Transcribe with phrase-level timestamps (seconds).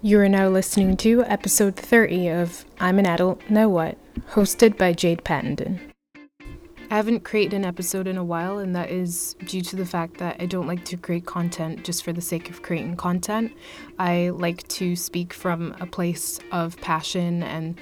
[0.00, 3.98] You are now listening to episode 30 of I'm an Adult, Now What,
[4.30, 5.80] hosted by Jade Pattenden.
[6.88, 10.18] I haven't created an episode in a while, and that is due to the fact
[10.18, 13.50] that I don't like to create content just for the sake of creating content.
[13.98, 17.76] I like to speak from a place of passion and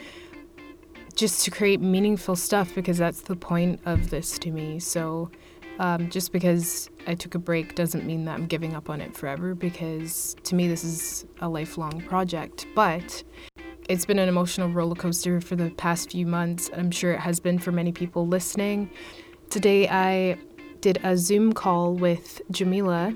[1.16, 4.78] just to create meaningful stuff because that's the point of this to me.
[4.78, 5.30] So,
[5.78, 9.16] um, just because I took a break doesn't mean that I'm giving up on it
[9.16, 12.66] forever because to me this is a lifelong project.
[12.74, 13.22] But
[13.88, 16.70] it's been an emotional roller coaster for the past few months.
[16.76, 18.90] I'm sure it has been for many people listening.
[19.50, 20.38] Today I
[20.80, 23.14] did a Zoom call with Jamila,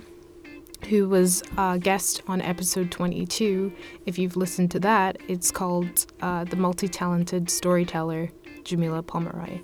[0.89, 3.73] who was a guest on episode 22.
[4.07, 8.31] If you've listened to that, it's called uh, The Multi Talented Storyteller,
[8.65, 9.61] Jamila Pomeroy.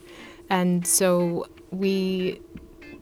[0.50, 2.40] And so we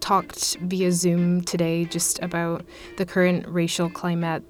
[0.00, 2.64] talked via Zoom today just about
[2.96, 4.42] the current racial climate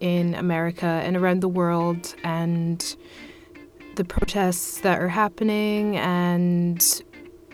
[0.00, 2.96] in America and around the world and
[3.96, 7.02] the protests that are happening and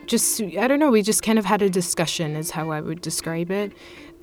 [0.07, 3.01] just I don't know we just kind of had a discussion is how I would
[3.01, 3.73] describe it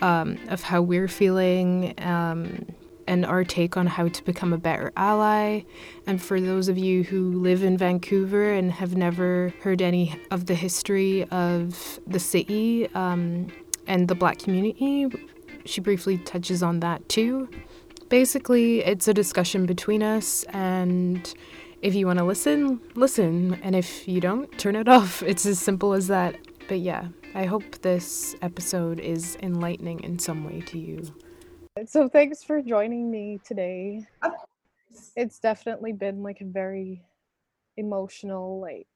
[0.02, 2.66] um, of how we're feeling um,
[3.08, 5.62] and our take on how to become a better ally.
[6.08, 10.46] And for those of you who live in Vancouver and have never heard any of
[10.46, 13.48] the history of the city um,
[13.88, 15.08] and the black community,
[15.66, 17.50] she briefly touches on that too.
[18.10, 21.34] Basically, it's a discussion between us, and
[21.82, 23.60] if you want to listen, listen.
[23.64, 25.24] And if you don't, turn it off.
[25.24, 26.38] It's as simple as that.
[26.68, 31.14] But yeah, I hope this episode is enlightening in some way to you.
[31.88, 34.08] So thanks for joining me today.
[35.16, 37.02] It's definitely been like a very
[37.78, 38.88] emotional, like,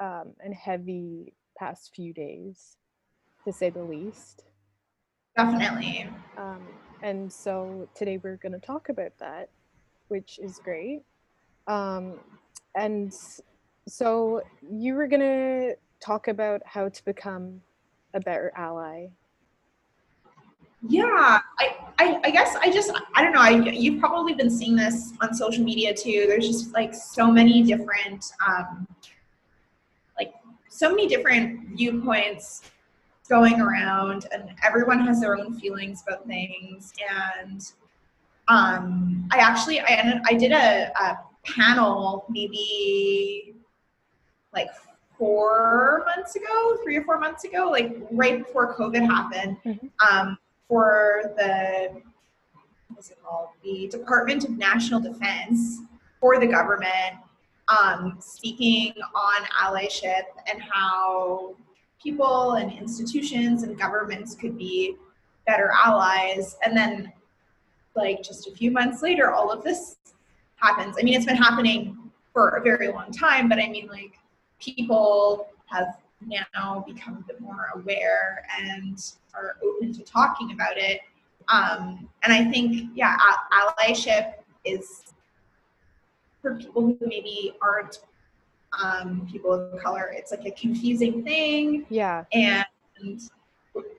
[0.00, 2.78] um, and heavy past few days,
[3.44, 4.44] to say the least.
[5.36, 6.08] Definitely.
[6.38, 6.66] Um,
[7.02, 9.50] and so today we're going to talk about that,
[10.08, 11.02] which is great.
[11.66, 12.20] Um,
[12.74, 13.12] and
[13.86, 17.60] so you were going to talk about how to become
[18.14, 19.08] a better ally
[20.86, 24.76] yeah I, I i guess i just i don't know i you've probably been seeing
[24.76, 28.86] this on social media too there's just like so many different um
[30.16, 30.34] like
[30.68, 32.62] so many different viewpoints
[33.28, 36.92] going around and everyone has their own feelings about things
[37.40, 37.72] and
[38.46, 43.54] um i actually i i did a, a panel maybe
[44.52, 44.68] like
[45.18, 49.86] four months ago, three or four months ago, like right before COVID happened, mm-hmm.
[50.08, 52.02] um, for the
[52.88, 53.48] what's it called?
[53.62, 55.80] The Department of National Defense
[56.20, 57.14] for the government,
[57.68, 61.54] um, speaking on allyship and how
[62.02, 64.96] people and institutions and governments could be
[65.46, 66.56] better allies.
[66.64, 67.12] And then,
[67.94, 69.96] like just a few months later, all of this
[70.56, 70.96] happens.
[70.98, 71.96] I mean, it's been happening
[72.32, 74.18] for a very long time, but I mean, like
[74.60, 81.00] people have now become a bit more aware and are open to talking about it.
[81.48, 83.16] Um, and I think, yeah,
[83.52, 84.34] allyship
[84.64, 85.04] is
[86.42, 88.00] for people who maybe aren't
[88.82, 90.12] um, people of color.
[90.14, 91.86] It's like a confusing thing.
[91.88, 92.24] Yeah.
[92.32, 92.66] And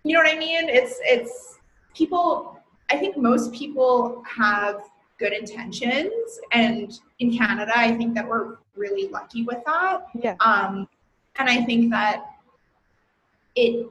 [0.03, 0.69] you know what I mean?
[0.69, 1.59] It's it's
[1.96, 2.59] people.
[2.91, 4.81] I think most people have
[5.19, 10.06] good intentions, and in Canada, I think that we're really lucky with that.
[10.16, 10.35] Yeah.
[10.40, 10.88] Um,
[11.39, 12.25] and I think that
[13.55, 13.88] it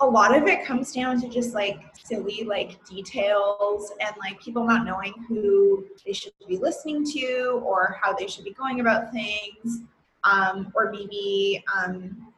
[0.00, 4.62] a lot of it comes down to just like silly like details and like people
[4.62, 9.10] not knowing who they should be listening to or how they should be going about
[9.10, 9.80] things
[10.24, 12.30] um, or maybe um,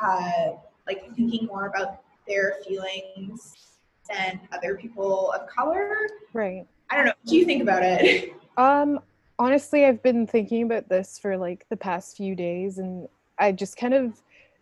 [0.00, 0.52] uh,
[0.86, 3.78] like thinking more about their feelings
[4.08, 6.08] than other people of color.
[6.32, 6.66] Right.
[6.88, 7.12] I don't know.
[7.22, 8.34] What do you think about it?
[8.56, 9.00] Um
[9.40, 13.08] honestly i've been thinking about this for like the past few days and
[13.38, 14.20] i just kind of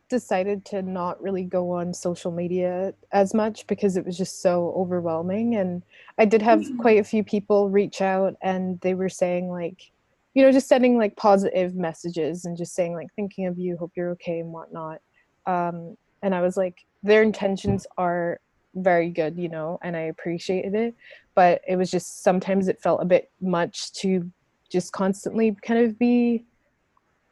[0.09, 4.73] decided to not really go on social media as much because it was just so
[4.77, 5.83] overwhelming and
[6.17, 6.79] i did have mm-hmm.
[6.79, 9.91] quite a few people reach out and they were saying like
[10.35, 13.91] you know just sending like positive messages and just saying like thinking of you hope
[13.97, 15.01] you're okay and whatnot
[15.47, 18.39] um, and i was like their intentions are
[18.77, 20.95] very good you know and i appreciated it
[21.35, 24.31] but it was just sometimes it felt a bit much to
[24.71, 26.45] just constantly kind of be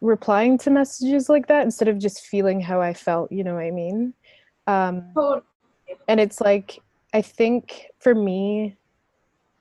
[0.00, 3.64] replying to messages like that instead of just feeling how I felt, you know what
[3.64, 4.14] I mean?
[4.66, 5.14] Um,
[6.08, 6.78] and it's like,
[7.12, 8.76] I think for me,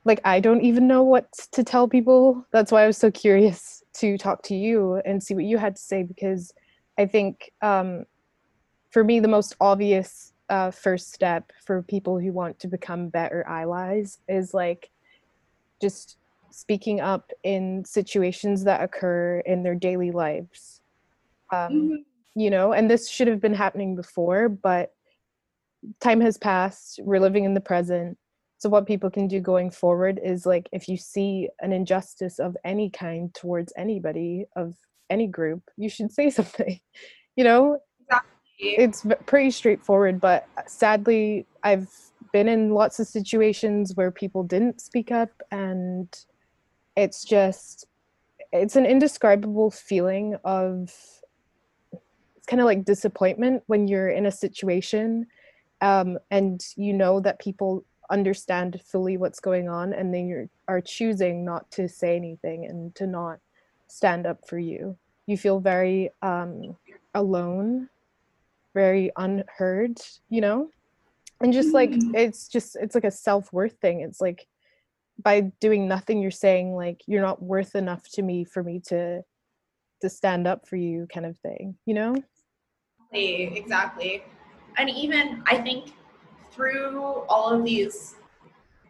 [0.04, 2.46] like, I don't even know what to tell people.
[2.52, 5.78] That's why I was so curious to talk to you and see what you had
[5.78, 6.54] to say because
[6.98, 8.06] I think um,
[8.92, 13.44] for me, the most obvious uh, first step for people who want to become better
[13.48, 14.90] allies is like
[15.82, 16.18] just
[16.56, 20.80] speaking up in situations that occur in their daily lives.
[21.52, 21.96] Um, mm-hmm.
[22.36, 24.94] You know, and this should have been happening before, but
[26.00, 27.02] time has passed.
[27.04, 28.18] We're living in the present.
[28.58, 32.56] So, what people can do going forward is like if you see an injustice of
[32.64, 34.76] any kind towards anybody of
[35.10, 36.80] any group, you should say something.
[37.36, 38.30] You know, exactly.
[38.60, 41.90] it's pretty straightforward, but sadly, I've
[42.32, 46.08] been in lots of situations where people didn't speak up and
[46.96, 47.86] it's just
[48.52, 50.94] it's an indescribable feeling of
[51.92, 55.28] it's kind of like disappointment when you're in a situation
[55.82, 60.82] um, and you know that people understand fully what's going on and then you are
[60.82, 63.40] choosing not to say anything and to not
[63.88, 64.96] stand up for you.
[65.26, 66.78] You feel very um,
[67.14, 67.90] alone
[68.76, 69.98] very unheard
[70.30, 70.70] you know?
[71.42, 72.16] And just like mm-hmm.
[72.16, 74.02] it's just it's like a self-worth thing.
[74.02, 74.48] It's like
[75.24, 79.22] by doing nothing you're saying like you're not worth enough to me for me to
[80.02, 82.16] to stand up for you kind of thing you know?
[83.14, 84.24] Exactly
[84.78, 85.94] and even i think
[86.52, 88.16] through all of these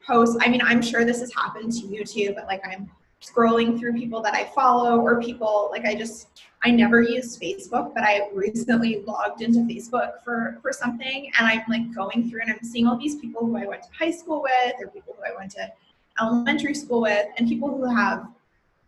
[0.06, 2.89] posts i mean i'm sure this has happened to you too but like i'm
[3.25, 6.27] scrolling through people that I follow or people like I just
[6.63, 11.62] I never use Facebook, but I recently logged into Facebook for for something and I'm
[11.68, 14.42] like going through and I'm seeing all these people who I went to high school
[14.42, 15.72] with or people who I went to
[16.21, 18.27] elementary school with and people who have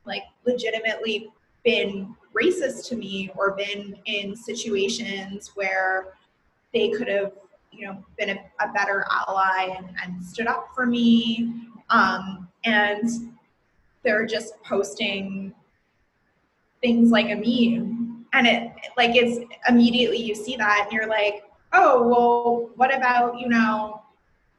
[0.06, 1.30] like legitimately
[1.64, 6.14] been racist to me or been in situations where
[6.74, 7.34] they could have
[7.72, 11.54] you know been a, a better ally and, and stood up for me.
[11.90, 13.10] Um, and
[14.04, 15.54] they're just posting
[16.82, 18.26] things like a meme.
[18.34, 21.44] And it like it's immediately you see that and you're like
[21.74, 24.02] oh well what about you know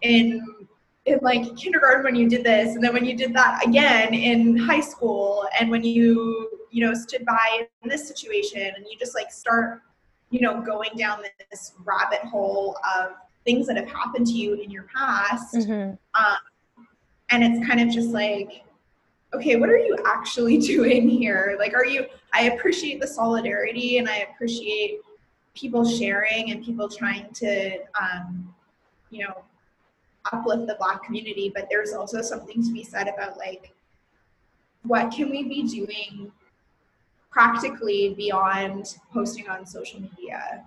[0.03, 0.68] in
[1.09, 4.57] in like kindergarten when you did this and then when you did that again in
[4.57, 9.15] high school and when you you know stood by in this situation and you just
[9.15, 9.83] like start
[10.31, 13.13] you know going down this rabbit hole of
[13.45, 15.91] things that have happened to you in your past mm-hmm.
[16.21, 16.87] um,
[17.31, 18.65] and it's kind of just like
[19.35, 21.57] okay, what are you actually doing here?
[21.59, 25.01] Like, are you, I appreciate the solidarity and I appreciate
[25.55, 28.55] people sharing and people trying to, um,
[29.11, 29.43] you know,
[30.33, 33.73] uplift the Black community, but there's also something to be said about like,
[34.83, 36.33] what can we be doing
[37.31, 40.65] practically beyond posting on social media?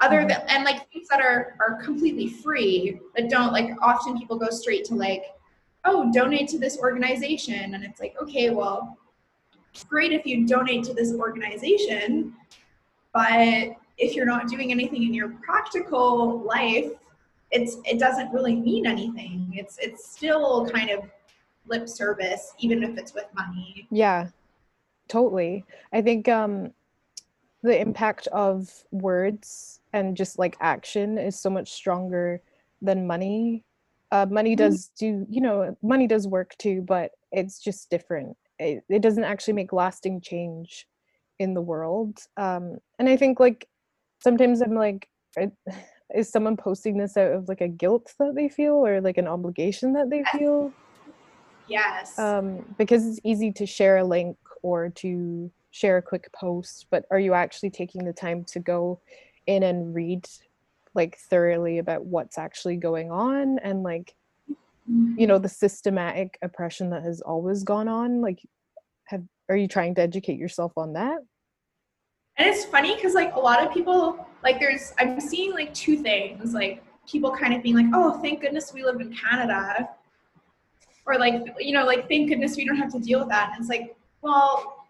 [0.00, 0.28] Other mm-hmm.
[0.28, 4.50] than, and like things that are, are completely free, that don't like, often people go
[4.50, 5.24] straight to like,
[5.84, 7.74] oh, donate to this organization.
[7.74, 8.98] And it's like, okay, well,
[9.72, 12.34] it's great if you donate to this organization,
[13.12, 16.90] but if you're not doing anything in your practical life,
[17.52, 19.52] it's it doesn't really mean anything.
[19.54, 21.04] It's it's still kind of
[21.66, 23.86] lip service, even if it's with money.
[23.90, 24.28] Yeah,
[25.08, 25.64] totally.
[25.92, 26.72] I think um
[27.62, 32.42] the impact of words and just like action is so much stronger
[32.80, 33.64] than money
[34.10, 34.68] uh, money mm-hmm.
[34.68, 39.24] does do you know money does work too but it's just different it, it doesn't
[39.24, 40.86] actually make lasting change
[41.38, 43.68] in the world um, and i think like
[44.22, 45.08] sometimes i'm like
[46.14, 49.28] is someone posting this out of like a guilt that they feel or like an
[49.28, 50.72] obligation that they feel?
[51.68, 52.18] Yes.
[52.18, 57.06] Um, because it's easy to share a link or to share a quick post but
[57.10, 59.00] are you actually taking the time to go
[59.46, 60.28] in and read
[60.94, 64.14] like thoroughly about what's actually going on and like
[65.16, 68.20] you know the systematic oppression that has always gone on?
[68.20, 68.40] Like
[69.04, 71.20] have are you trying to educate yourself on that
[72.36, 75.96] and it's funny because like a lot of people like there's i'm seeing like two
[75.96, 79.88] things like people kind of being like oh thank goodness we live in canada
[81.06, 83.60] or like you know like thank goodness we don't have to deal with that and
[83.60, 84.82] it's like well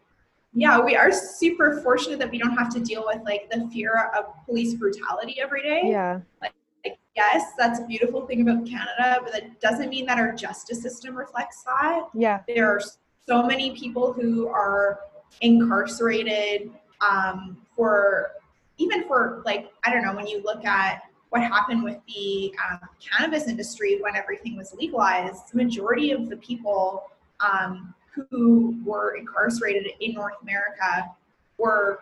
[0.55, 4.11] yeah, we are super fortunate that we don't have to deal with like the fear
[4.17, 5.83] of police brutality every day.
[5.85, 6.21] Yeah.
[6.43, 6.53] Like,
[6.85, 10.83] like yes, that's a beautiful thing about Canada, but that doesn't mean that our justice
[10.83, 12.09] system reflects that.
[12.15, 12.41] Yeah.
[12.47, 12.83] There are
[13.27, 15.01] so many people who are
[15.41, 16.71] incarcerated
[17.07, 18.33] um, for
[18.79, 22.81] even for like I don't know when you look at what happened with the um,
[23.01, 27.05] cannabis industry when everything was legalized, the majority of the people
[27.41, 27.95] um,
[28.31, 31.11] who were incarcerated in North America
[31.57, 32.01] were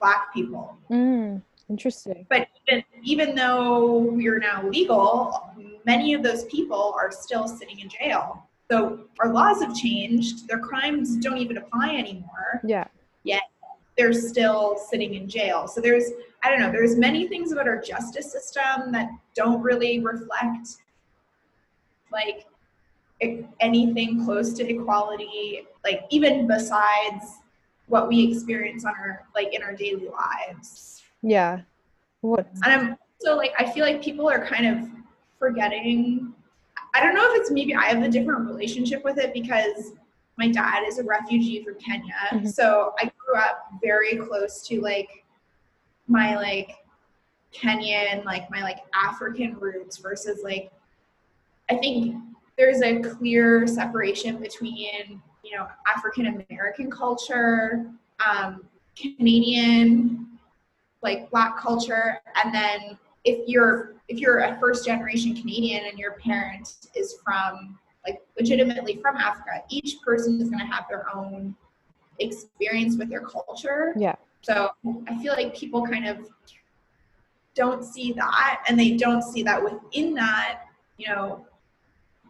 [0.00, 0.78] black people.
[0.90, 2.26] Mm, interesting.
[2.30, 5.50] But even, even though we're now legal,
[5.84, 8.48] many of those people are still sitting in jail.
[8.70, 10.48] So our laws have changed.
[10.48, 12.62] Their crimes don't even apply anymore.
[12.64, 12.86] Yeah.
[13.96, 15.68] They're still sitting in jail.
[15.68, 16.04] So there's,
[16.42, 20.68] I don't know, there's many things about our justice system that don't really reflect
[22.12, 22.46] like
[23.60, 27.38] anything close to equality, like even besides
[27.86, 31.02] what we experience on our like in our daily lives.
[31.22, 31.60] Yeah.
[32.20, 32.46] What?
[32.64, 34.88] And I'm so like I feel like people are kind of
[35.38, 36.32] forgetting.
[36.94, 39.92] I don't know if it's maybe I have a different relationship with it because
[40.36, 42.14] my dad is a refugee from Kenya.
[42.32, 42.46] Mm-hmm.
[42.46, 45.24] So I grew up very close to like
[46.06, 46.76] my like
[47.54, 50.70] Kenyan, like my like African roots versus like
[51.70, 52.16] I think
[52.56, 57.90] there's a clear separation between you know African American culture,
[58.26, 58.64] um,
[58.96, 60.26] Canadian
[61.02, 66.12] like black culture, and then if you're if you're a first generation Canadian and your
[66.12, 71.54] parent is from like legitimately from Africa, each person is going to have their own
[72.22, 73.94] experience with their culture.
[73.96, 74.16] Yeah.
[74.42, 74.70] So
[75.08, 76.28] I feel like people kind of
[77.54, 80.62] don't see that, and they don't see that within that,
[80.98, 81.46] you know,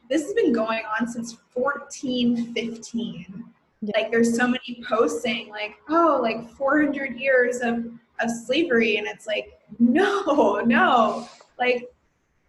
[0.08, 3.44] this has been going on since 1415.
[3.80, 3.90] Yeah.
[3.96, 7.86] Like there's so many posts saying like, oh, like 400 years of,
[8.20, 8.98] of slavery.
[8.98, 11.26] And it's like, no, no.
[11.58, 11.90] Like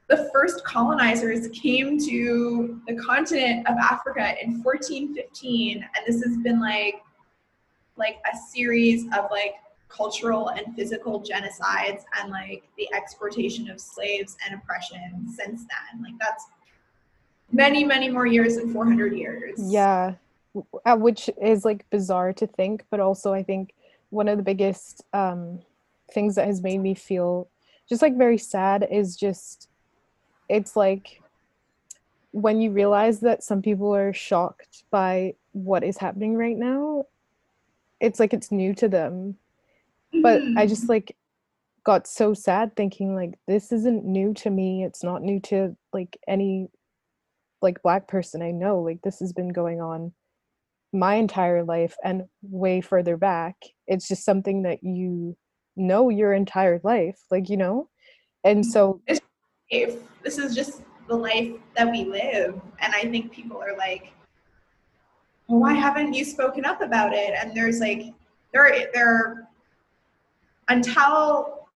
[0.10, 5.78] the first colonizers came to the continent of Africa in 1415.
[5.78, 7.02] And this has been like,
[7.98, 9.56] like a series of like
[9.90, 16.02] cultural and physical genocides and like the exportation of slaves and oppression since then.
[16.02, 16.48] Like that's
[17.52, 19.60] many, many more years than 400 years.
[19.72, 20.16] Yeah,
[20.86, 23.74] uh, which is like bizarre to think, but also I think
[24.10, 25.60] one of the biggest um,
[26.12, 27.50] things that has made me feel
[27.88, 29.68] just like very sad is just
[30.50, 31.22] it's like
[32.32, 37.06] when you realize that some people are shocked by what is happening right now
[38.03, 39.36] it's like it's new to them
[40.22, 40.67] but i mm-hmm.
[40.67, 41.15] just like
[41.83, 46.17] got so sad thinking like this isn't new to me it's not new to like
[46.27, 46.69] any
[47.63, 48.79] like black person I know.
[48.79, 50.13] Like this has been going on
[50.91, 53.55] my entire life and way further back.
[53.88, 55.36] It's just something that you
[55.75, 57.89] know your entire life, like you know.
[58.43, 63.75] And so this is just the life that we live and I think people are
[63.77, 64.13] like
[65.60, 67.33] why haven't you spoken up about it?
[67.38, 68.13] And there's like
[68.53, 69.48] there there
[70.69, 71.67] until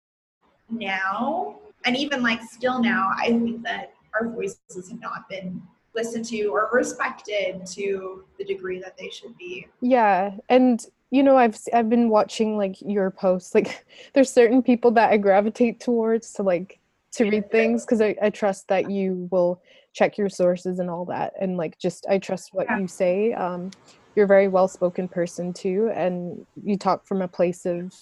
[0.70, 5.62] now and even like still now I think that our voices have not been
[5.96, 9.68] listened to or respected to the degree that they should be.
[9.82, 13.56] Yeah, and you know, I've I've been watching like your posts.
[13.56, 16.80] Like, there's certain people that I gravitate towards to like
[17.14, 19.62] to read things because I, I trust that you will
[19.94, 22.80] check your sources and all that, and like just I trust what yeah.
[22.80, 23.34] you say.
[23.34, 23.72] Um,
[24.16, 27.94] you're a very well spoken person too, and you talk from a place of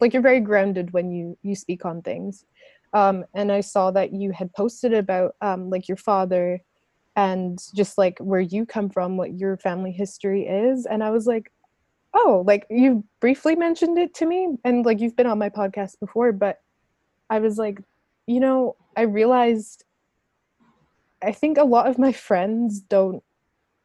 [0.00, 2.44] like you're very grounded when you you speak on things.
[2.92, 6.60] Um, and I saw that you had posted about um, like your father
[7.16, 10.86] and just like where you come from, what your family history is.
[10.86, 11.52] And I was like,
[12.14, 16.00] oh, like you briefly mentioned it to me, and like you've been on my podcast
[16.00, 16.60] before, but
[17.28, 17.80] I was like,
[18.30, 19.82] you know, I realized
[21.22, 23.22] I think a lot of my friends don't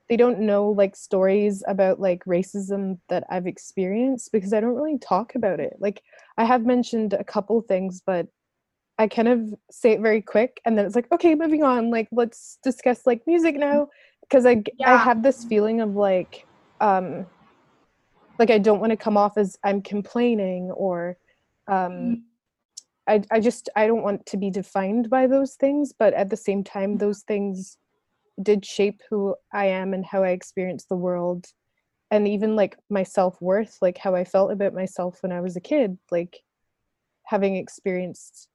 [0.08, 5.00] they don't know like stories about like racism that I've experienced because I don't really
[5.00, 5.74] talk about it.
[5.80, 6.04] Like
[6.38, 8.28] I have mentioned a couple things, but
[9.00, 11.90] I kind of say it very quick and then it's like, okay, moving on.
[11.90, 13.88] Like, let's discuss like music now.
[14.30, 14.94] Cause I, yeah.
[14.94, 16.46] I have this feeling of like,
[16.82, 17.26] um,
[18.38, 21.18] like I don't want to come off as I'm complaining or,
[21.68, 22.14] um, mm-hmm.
[23.08, 25.94] I, I just, I don't want to be defined by those things.
[25.98, 27.00] But at the same time, mm-hmm.
[27.00, 27.78] those things
[28.42, 31.48] did shape who I am and how I experience the world.
[32.12, 35.56] And even like my self worth, like how I felt about myself when I was
[35.56, 36.42] a kid, like
[37.26, 38.48] having experienced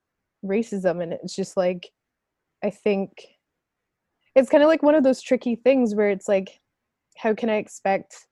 [0.44, 1.90] racism and it's just like
[2.64, 3.10] i think
[4.34, 6.60] it's kind of like one of those tricky things where it's like
[7.16, 8.26] how can i expect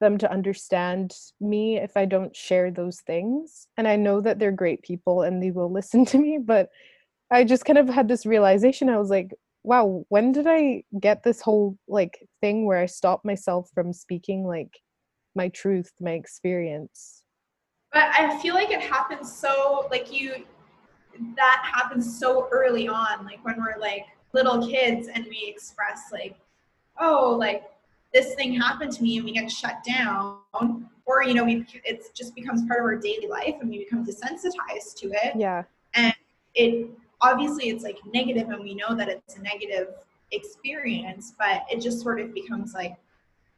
[0.00, 3.66] them to understand me if i don't share those things.
[3.76, 6.70] And i know that they're great people and they will listen to me but
[7.30, 8.88] i just kind of had this realization.
[8.88, 13.24] I was like wow when did i get this whole like thing where i stop
[13.24, 14.78] myself from speaking like
[15.34, 17.22] my truth my experience?
[17.92, 20.44] But i feel like it happens so like you
[21.36, 26.36] that happens so early on, like when we're like little kids and we express like,
[27.00, 27.64] oh, like
[28.16, 30.38] this thing happened to me and we get shut down
[31.04, 34.06] or you know we it just becomes part of our daily life and we become
[34.06, 35.34] desensitized to it.
[35.36, 35.64] Yeah.
[35.92, 36.14] And
[36.54, 36.88] it
[37.20, 39.88] obviously it's like negative and we know that it's a negative
[40.32, 42.94] experience but it just sort of becomes like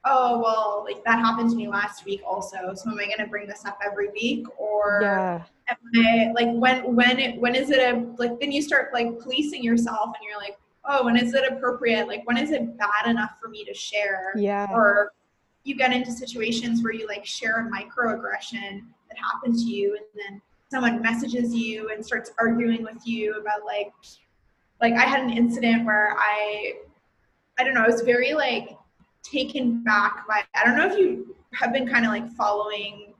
[0.04, 3.26] oh well like that happened to me last week also so am i going to
[3.26, 4.44] bring this up every week?
[4.58, 5.42] Or yeah.
[5.70, 9.62] I, like when when it when is it a like then you start like policing
[9.62, 12.08] yourself and you're like oh, when is it appropriate?
[12.08, 14.32] Like, when is it bad enough for me to share?
[14.36, 14.66] Yeah.
[14.72, 15.12] Or
[15.64, 20.06] you get into situations where you like share a microaggression that happened to you, and
[20.14, 23.92] then someone messages you and starts arguing with you about like,
[24.80, 26.74] like I had an incident where I,
[27.58, 28.76] I don't know, I was very like
[29.22, 30.42] taken back by.
[30.54, 33.14] I don't know if you have been kind of like following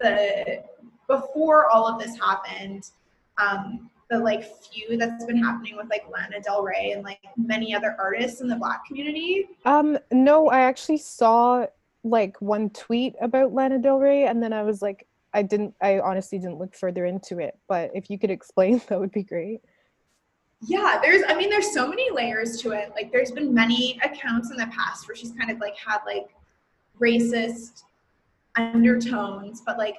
[0.00, 0.62] the
[1.08, 2.90] before all of this happened.
[3.38, 7.74] Um, the like feud that's been happening with like Lana Del Rey and like many
[7.74, 9.48] other artists in the black community?
[9.64, 11.66] Um, no, I actually saw
[12.04, 15.98] like one tweet about Lana Del Rey and then I was like I didn't I
[16.00, 19.62] honestly didn't look further into it, but if you could explain that would be great.
[20.60, 22.92] Yeah, there's I mean there's so many layers to it.
[22.94, 26.28] Like there's been many accounts in the past where she's kind of like had like
[27.00, 27.84] racist
[28.56, 29.96] undertones, but like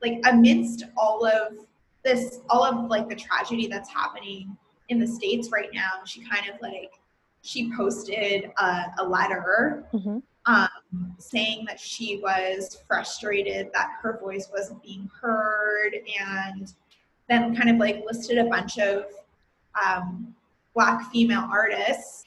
[0.00, 1.58] like amidst all of
[2.04, 4.56] this all of like the tragedy that's happening
[4.88, 6.92] in the states right now she kind of like
[7.42, 10.18] she posted a, a letter mm-hmm.
[10.46, 16.74] um, saying that she was frustrated that her voice wasn't being heard and
[17.28, 19.06] then kind of like listed a bunch of
[19.84, 20.34] um,
[20.74, 22.24] black female artists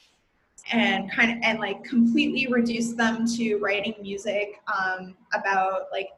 [0.72, 6.10] and kind of and like completely reduced them to writing music um, about like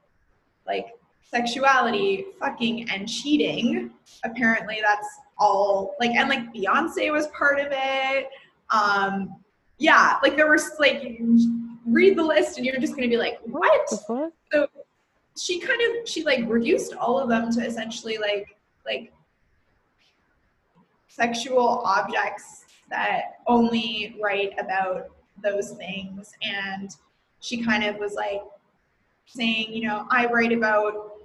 [0.66, 0.97] like
[1.30, 3.92] sexuality, fucking, and cheating.
[4.24, 5.08] Apparently, that's
[5.38, 8.30] all like, and like Beyonce was part of it.
[8.70, 9.36] Um,
[9.78, 11.20] yeah, like there was like,
[11.86, 13.90] read the list and you're just gonna be like, what?
[14.52, 14.68] So
[15.38, 19.14] she kind of she like reduced all of them to essentially like like
[21.08, 25.10] sexual objects that only write about
[25.44, 26.96] those things and
[27.40, 28.42] she kind of was like
[29.26, 31.17] saying you know i write about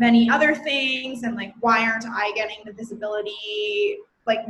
[0.00, 4.40] many other things and like why aren't i getting the visibility like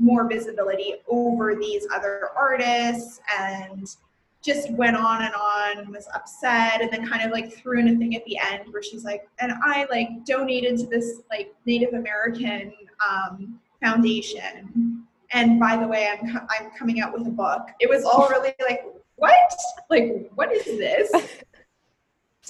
[0.00, 3.20] more visibility over these other artists?
[3.38, 3.86] And
[4.42, 7.96] just went on and on was upset and then kind of like threw in a
[7.96, 11.92] thing at the end where she's like and i like donated to this like native
[11.92, 12.72] american
[13.06, 15.04] um, foundation.
[15.32, 17.68] And by the way i'm i'm coming out with a book.
[17.80, 18.82] It was all really like
[19.16, 19.52] what?
[19.90, 21.12] Like what is this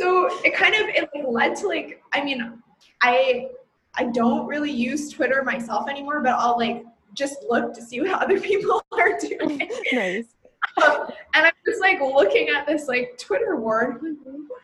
[0.00, 2.60] so it kind of it like led to like i mean
[3.02, 3.48] i
[3.94, 6.84] i don't really use twitter myself anymore but i'll like
[7.14, 9.68] just look to see what other people are doing.
[9.92, 10.34] Nice.
[10.82, 14.60] Um, and i'm just like looking at this like twitter war like what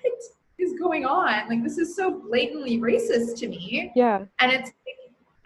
[0.59, 1.49] is going on?
[1.51, 3.92] Like this is so blatantly racist to me.
[3.94, 4.25] Yeah.
[4.38, 4.72] And it's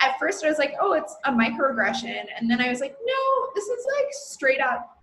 [0.00, 2.24] at first i was like oh it's a microaggression.
[2.38, 5.02] And then i was like no this is like straight up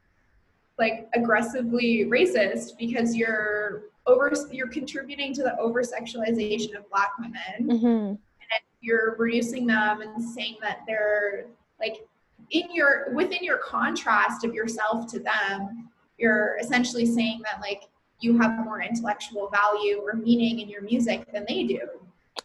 [0.78, 7.78] like aggressively racist because you're over you're contributing to the over sexualization of black women.
[7.78, 7.88] Mm-hmm.
[7.88, 11.46] and you're reducing them and saying that they're
[11.80, 12.08] like
[12.52, 17.84] in your within your contrast of yourself to them you're essentially saying that like
[18.20, 21.80] you have more intellectual value or meaning in your music than they do.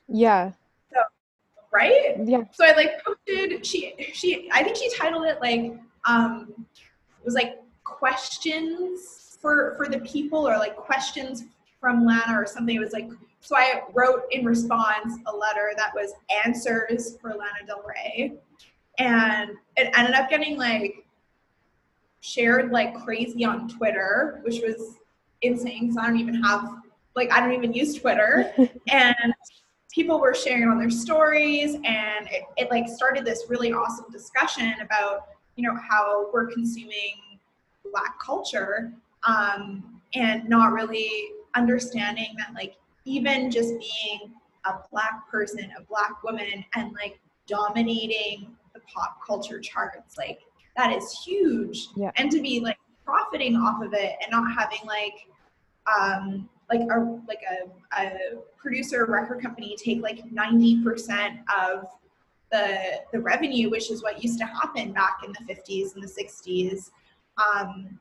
[0.08, 0.52] Yeah.
[0.92, 1.00] So
[1.72, 2.16] right?
[2.24, 2.42] Yeah.
[2.52, 5.72] So i like posted she she i think she titled it like
[6.04, 11.44] um it was like questions for for the people or like questions
[11.80, 12.74] from Lana or something.
[12.74, 16.12] It was like so I wrote in response a letter that was
[16.46, 18.34] answers for Lana Del Rey,
[18.98, 21.04] and it ended up getting like
[22.20, 24.94] shared like crazy on Twitter, which was
[25.42, 26.76] insane because I don't even have
[27.16, 28.54] like I don't even use Twitter,
[28.90, 29.34] and
[29.92, 34.72] people were sharing on their stories, and it, it like started this really awesome discussion
[34.80, 35.26] about
[35.56, 37.40] you know how we're consuming
[37.90, 38.92] black culture
[39.24, 44.32] um, and not really understanding that like even just being
[44.64, 50.40] a black person a black woman and like dominating the pop culture charts like
[50.76, 52.10] that is huge yeah.
[52.16, 55.26] and to be like profiting off of it and not having like
[55.98, 58.12] um like a like a, a
[58.56, 61.86] producer record company take like 90% of
[62.50, 66.08] the the revenue which is what used to happen back in the 50s and the
[66.08, 66.90] 60s
[67.36, 67.98] um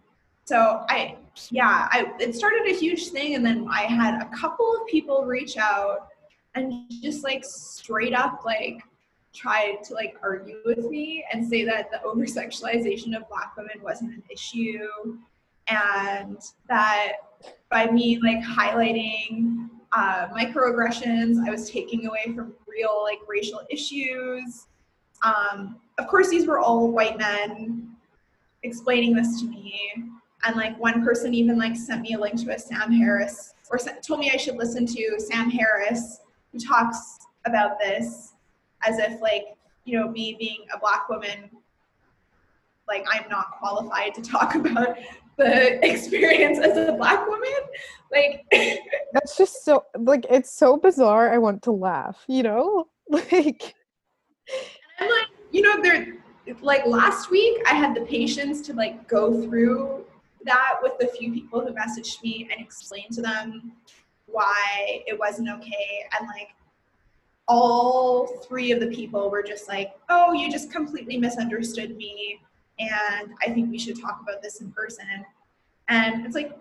[0.52, 1.16] so I,
[1.50, 3.36] yeah, I, it started a huge thing.
[3.36, 6.10] And then I had a couple of people reach out
[6.56, 8.82] and just like straight up, like,
[9.34, 13.82] try to like argue with me and say that the over sexualization of black women
[13.82, 14.90] wasn't an issue
[15.68, 16.38] and
[16.68, 17.14] that
[17.70, 24.68] by me like highlighting uh, microaggressions i was taking away from real like racial issues
[25.24, 27.90] um, of course these were all white men
[28.64, 30.11] explaining this to me
[30.44, 33.78] and like one person even like sent me a link to a Sam Harris or
[34.06, 36.20] told me I should listen to Sam Harris
[36.52, 38.34] who talks about this
[38.84, 41.50] as if like you know me being a black woman
[42.88, 44.98] like I'm not qualified to talk about
[45.38, 47.50] the experience as a black woman.
[48.12, 48.46] Like
[49.14, 51.34] that's just so like it's so bizarre.
[51.34, 52.88] I want to laugh, you know?
[53.10, 53.76] Like
[55.00, 56.16] I'm like, you know, there
[56.62, 60.06] like last week I had the patience to like go through
[60.46, 63.74] that with the few people who messaged me and explained to them
[64.28, 66.50] why it wasn't okay and like
[67.48, 72.40] all three of the people were just like, oh, you just completely misunderstood me.
[72.80, 75.06] And I think we should talk about this in person.
[75.90, 76.58] And it's like,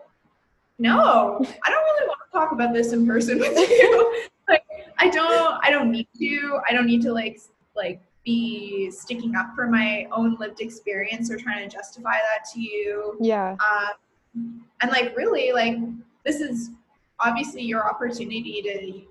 [0.81, 4.25] no, I don't really want to talk about this in person with you.
[4.49, 4.65] like,
[4.99, 6.61] I don't, I don't need to.
[6.69, 7.41] I don't need to like,
[7.77, 12.61] like be sticking up for my own lived experience or trying to justify that to
[12.61, 13.17] you.
[13.21, 13.57] Yeah.
[13.61, 15.79] Um, and like, really, like,
[16.25, 16.71] this is
[17.19, 19.03] obviously your opportunity to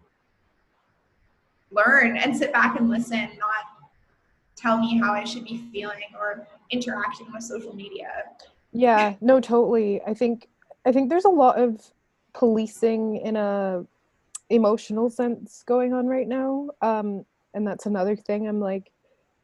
[1.71, 3.89] learn and sit back and listen, not
[4.55, 8.09] tell me how I should be feeling or interacting with social media.
[8.71, 10.01] Yeah, no, totally.
[10.05, 10.47] I think
[10.85, 11.81] I think there's a lot of
[12.33, 13.85] policing in a
[14.49, 16.69] emotional sense going on right now.
[16.81, 18.91] Um, and that's another thing I'm like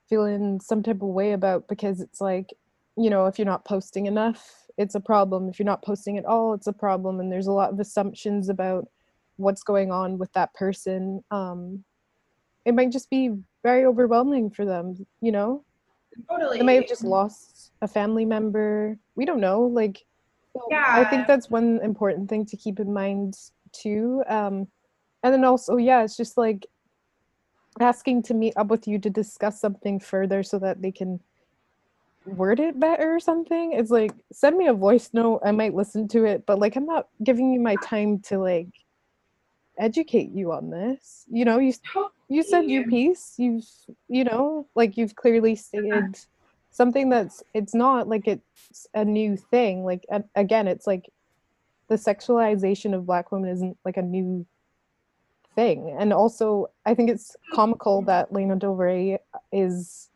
[0.09, 2.53] feeling some type of way about because it's like,
[2.97, 5.49] you know, if you're not posting enough, it's a problem.
[5.49, 7.19] If you're not posting at all, it's a problem.
[7.19, 8.87] And there's a lot of assumptions about
[9.37, 11.23] what's going on with that person.
[11.31, 11.83] Um,
[12.65, 13.31] it might just be
[13.63, 15.63] very overwhelming for them, you know?
[16.29, 16.59] Totally.
[16.59, 18.97] They may have just lost a family member.
[19.15, 19.61] We don't know.
[19.61, 20.05] Like,
[20.69, 20.85] yeah.
[20.87, 23.35] I think that's one important thing to keep in mind
[23.71, 24.23] too.
[24.27, 24.67] Um,
[25.23, 26.65] and then also, yeah, it's just like
[27.79, 31.19] asking to meet up with you to discuss something further so that they can
[32.25, 33.73] word it better or something.
[33.73, 35.41] It's like send me a voice note.
[35.45, 38.69] I might listen to it, but like I'm not giving you my time to like
[39.77, 41.25] educate you on this.
[41.31, 41.73] You know, you
[42.29, 43.35] you said your piece.
[43.37, 43.65] You've
[44.07, 46.17] you know, like you've clearly stated
[46.71, 49.83] something that's it's not like it's a new thing.
[49.83, 51.09] Like again, it's like
[51.87, 54.45] the sexualization of black women isn't like a new
[55.55, 55.95] thing.
[55.97, 59.19] And also, I think it's comical that Lana Del Rey
[59.51, 60.09] is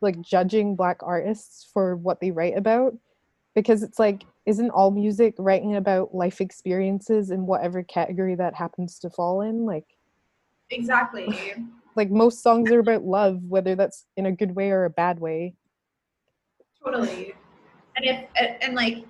[0.00, 2.94] like judging black artists for what they write about.
[3.54, 8.98] Because it's like isn't all music writing about life experiences in whatever category that happens
[9.00, 9.66] to fall in?
[9.66, 9.84] Like
[10.70, 11.54] exactly.
[11.96, 15.20] like most songs are about love whether that's in a good way or a bad
[15.20, 15.54] way.
[16.82, 17.34] Totally.
[17.96, 18.24] And if
[18.62, 19.04] and like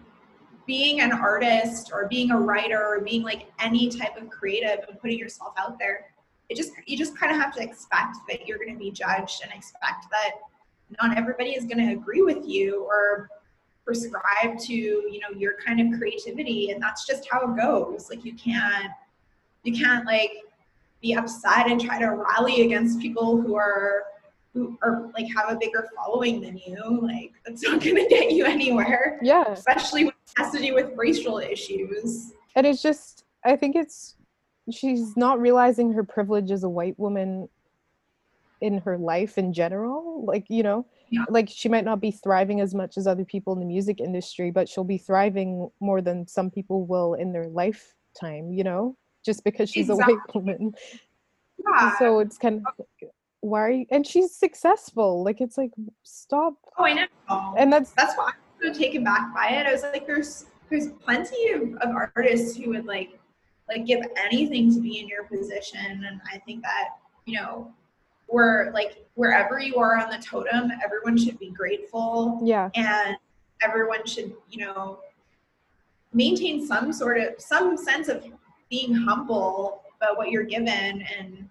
[0.69, 5.01] being an artist or being a writer or being like any type of creative and
[5.01, 6.05] putting yourself out there
[6.49, 9.43] it just you just kind of have to expect that you're going to be judged
[9.43, 10.33] and expect that
[11.01, 13.29] not everybody is going to agree with you or
[13.85, 18.09] prescribe to you know your kind of creativity and that's just how it goes.
[18.11, 18.93] Like you can't
[19.65, 20.33] you can't like
[21.01, 24.05] be upset and try to rally against people who are
[24.59, 28.33] who are like have a bigger following than you like that's not going to get
[28.33, 33.25] you anywhere yeah especially when it has to do with racial issues and it's just
[33.45, 34.17] i think it's
[34.71, 37.49] she's not realizing her privilege as a white woman
[38.61, 41.25] in her life in general like you know yeah.
[41.29, 44.51] like she might not be thriving as much as other people in the music industry
[44.51, 49.45] but she'll be thriving more than some people will in their lifetime you know just
[49.45, 50.15] because she's exactly.
[50.15, 50.75] a white woman
[51.65, 51.97] yeah.
[51.99, 53.09] so it's kind of
[53.41, 55.23] why are you and she's successful.
[55.23, 55.71] Like it's like
[56.03, 56.55] stop.
[56.77, 57.55] Oh i know.
[57.57, 59.67] And that's that's why i'm so taken back by it.
[59.67, 63.19] I was like there's there's plenty of, of artists who would like
[63.69, 66.05] like give anything to be in your position.
[66.07, 66.97] And i think that
[67.27, 67.73] you know
[68.29, 72.41] we're like wherever you are on the totem, everyone should be grateful.
[72.45, 72.71] Yeah.
[72.75, 73.17] And
[73.63, 75.01] everyone should, you know,
[76.13, 78.25] maintain some sort of some sense of
[78.71, 81.03] being humble about what you're given.
[81.19, 81.49] And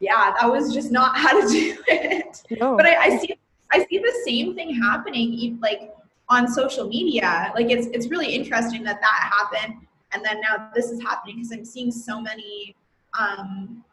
[0.00, 2.76] yeah that was just not how to do it no.
[2.76, 3.34] but I, I see
[3.72, 5.94] i see the same thing happening like
[6.28, 10.90] on social media like it's it's really interesting that that happened and then now this
[10.90, 12.74] is happening because i'm seeing so many
[13.18, 13.84] um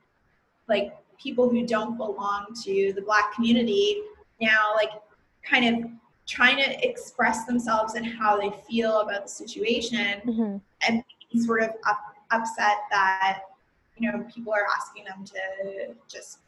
[0.67, 4.01] like people who don't belong to the black community
[4.41, 4.89] now like
[5.43, 5.91] kind of
[6.25, 10.57] trying to express themselves and how they feel about the situation mm-hmm.
[10.87, 11.03] and
[11.45, 11.99] sort of up,
[12.31, 13.41] upset that
[13.97, 16.39] you know people are asking them to just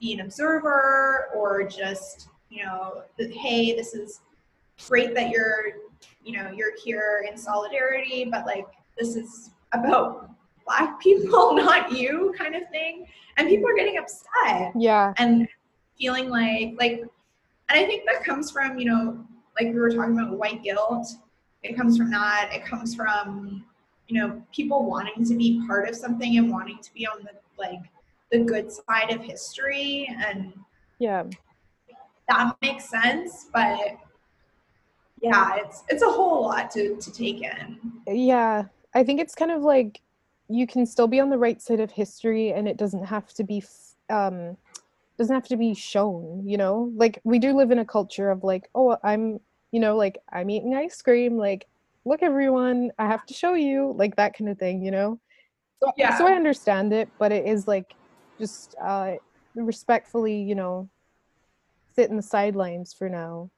[0.00, 4.20] be an observer or just you know hey this is
[4.88, 5.66] great that you're
[6.24, 8.66] you know you're here in solidarity but like
[8.98, 10.30] this is about
[10.64, 13.06] black people, not you, kind of thing.
[13.36, 14.72] And people are getting upset.
[14.76, 15.12] Yeah.
[15.18, 15.48] And
[15.98, 17.00] feeling like like
[17.68, 19.24] and I think that comes from, you know,
[19.58, 21.06] like we were talking about white guilt.
[21.62, 22.50] It comes from that.
[22.52, 23.64] It comes from,
[24.08, 27.30] you know, people wanting to be part of something and wanting to be on the
[27.58, 27.80] like
[28.30, 30.52] the good side of history and
[30.98, 31.24] yeah
[32.28, 33.98] that makes sense, but
[35.20, 37.78] yeah, it's it's a whole lot to to take in.
[38.06, 38.64] Yeah,
[38.94, 40.00] I think it's kind of like
[40.48, 43.44] you can still be on the right side of history, and it doesn't have to
[43.44, 43.62] be
[44.10, 44.56] um
[45.18, 46.42] doesn't have to be shown.
[46.46, 49.40] You know, like we do live in a culture of like, oh, I'm
[49.72, 51.66] you know, like I'm eating ice cream, like
[52.04, 54.84] look everyone, I have to show you, like that kind of thing.
[54.84, 55.20] You know.
[55.82, 56.16] So, yeah.
[56.16, 57.94] so I understand it, but it is like
[58.38, 59.12] just uh
[59.54, 60.88] respectfully, you know,
[61.94, 63.50] sit in the sidelines for now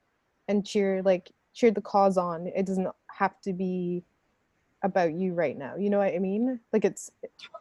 [0.47, 2.47] and cheer like cheer the cause on.
[2.47, 4.03] It doesn't have to be
[4.83, 5.75] about you right now.
[5.75, 6.59] You know what I mean?
[6.71, 7.09] Like it's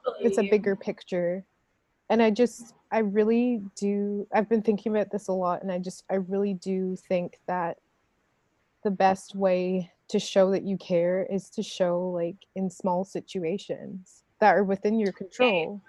[0.04, 0.26] totally.
[0.26, 1.44] it's a bigger picture.
[2.08, 5.78] And I just I really do I've been thinking about this a lot and I
[5.78, 7.78] just I really do think that
[8.84, 14.22] the best way to show that you care is to show like in small situations
[14.40, 15.80] that are within your control.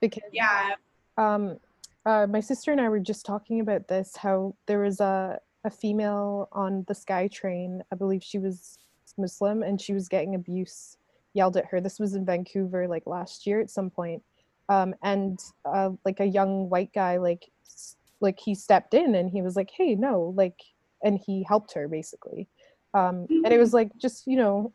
[0.00, 0.74] Because yeah.
[1.16, 1.58] Um
[2.06, 5.70] uh, my sister and I were just talking about this how there was a a
[5.70, 7.80] female on the SkyTrain.
[7.92, 8.78] I believe she was
[9.18, 10.96] Muslim and she was getting abuse
[11.34, 11.80] yelled at her.
[11.80, 14.22] This was in Vancouver like last year at some point.
[14.68, 17.50] Um, and uh, like a young white guy like
[18.20, 20.60] like he stepped in and he was like, "Hey, no," like
[21.02, 22.48] and he helped her basically.
[22.92, 24.72] Um, and it was like just, you know,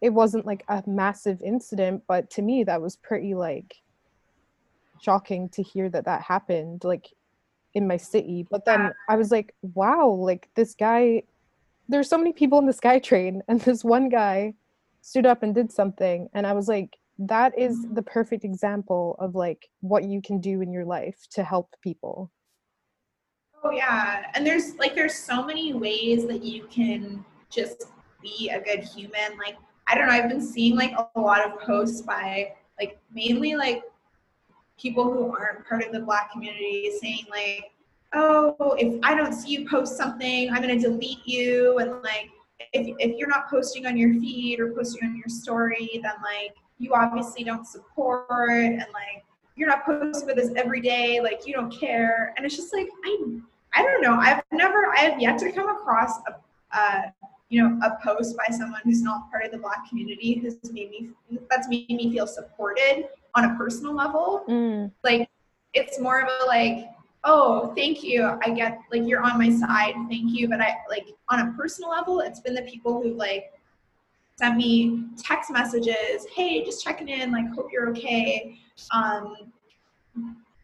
[0.00, 3.76] it wasn't like a massive incident, but to me that was pretty like
[5.00, 6.84] shocking to hear that that happened.
[6.84, 7.08] Like
[7.74, 8.46] in my city.
[8.50, 11.22] But then I was like, wow, like this guy,
[11.88, 14.54] there's so many people in the SkyTrain, and this one guy
[15.00, 16.28] stood up and did something.
[16.34, 17.94] And I was like, that is mm-hmm.
[17.94, 22.30] the perfect example of like what you can do in your life to help people.
[23.64, 24.24] Oh yeah.
[24.34, 27.84] And there's like there's so many ways that you can just
[28.22, 29.36] be a good human.
[29.38, 33.54] Like I don't know, I've been seeing like a lot of posts by like mainly
[33.54, 33.82] like
[34.78, 37.70] people who aren't part of the black community saying like
[38.14, 41.78] oh if i don't see you post something i'm going to delete you.
[41.78, 42.30] And like
[42.72, 46.56] if, if you're not posting on your feed or posting on your story then like
[46.78, 51.52] you obviously don't support and like you're not posting with us every day like you
[51.52, 52.34] don't care.
[52.36, 53.40] And it's just like i
[53.74, 54.14] i don't know.
[54.14, 57.02] I've never i have yet to come across a, uh,
[57.52, 60.90] you know a post by someone who's not part of the black community has made
[60.90, 61.10] me
[61.50, 64.42] that's made me feel supported on a personal level.
[64.48, 64.90] Mm.
[65.04, 65.28] Like
[65.74, 66.86] it's more of a like,
[67.24, 68.38] oh, thank you.
[68.42, 69.94] I get like you're on my side.
[70.08, 70.48] Thank you.
[70.48, 73.52] But I like on a personal level, it's been the people who like
[74.36, 76.26] sent me text messages.
[76.34, 77.32] Hey, just checking in.
[77.32, 78.58] Like, hope you're okay.
[78.94, 79.52] Um,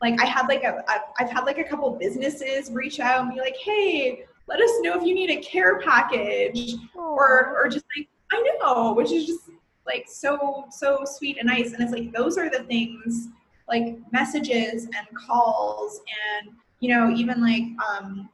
[0.01, 3.35] like I had like a, a I've had like a couple businesses reach out and
[3.35, 7.84] be like, hey, let us know if you need a care package or or just
[7.96, 9.50] like I know, which is just
[9.87, 11.72] like so so sweet and nice.
[11.72, 13.28] And it's like those are the things
[13.68, 16.00] like messages and calls
[16.40, 18.28] and you know even like um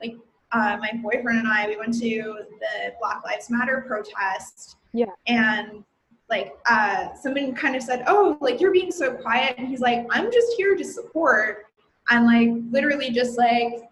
[0.00, 0.16] like
[0.50, 5.06] uh, my boyfriend and I we went to the Black Lives Matter protest yeah.
[5.26, 5.84] and
[6.28, 9.54] like uh someone kind of said oh like you're being so quiet.
[9.58, 11.66] And he's like I'm just here to support.
[12.10, 13.91] And like literally just like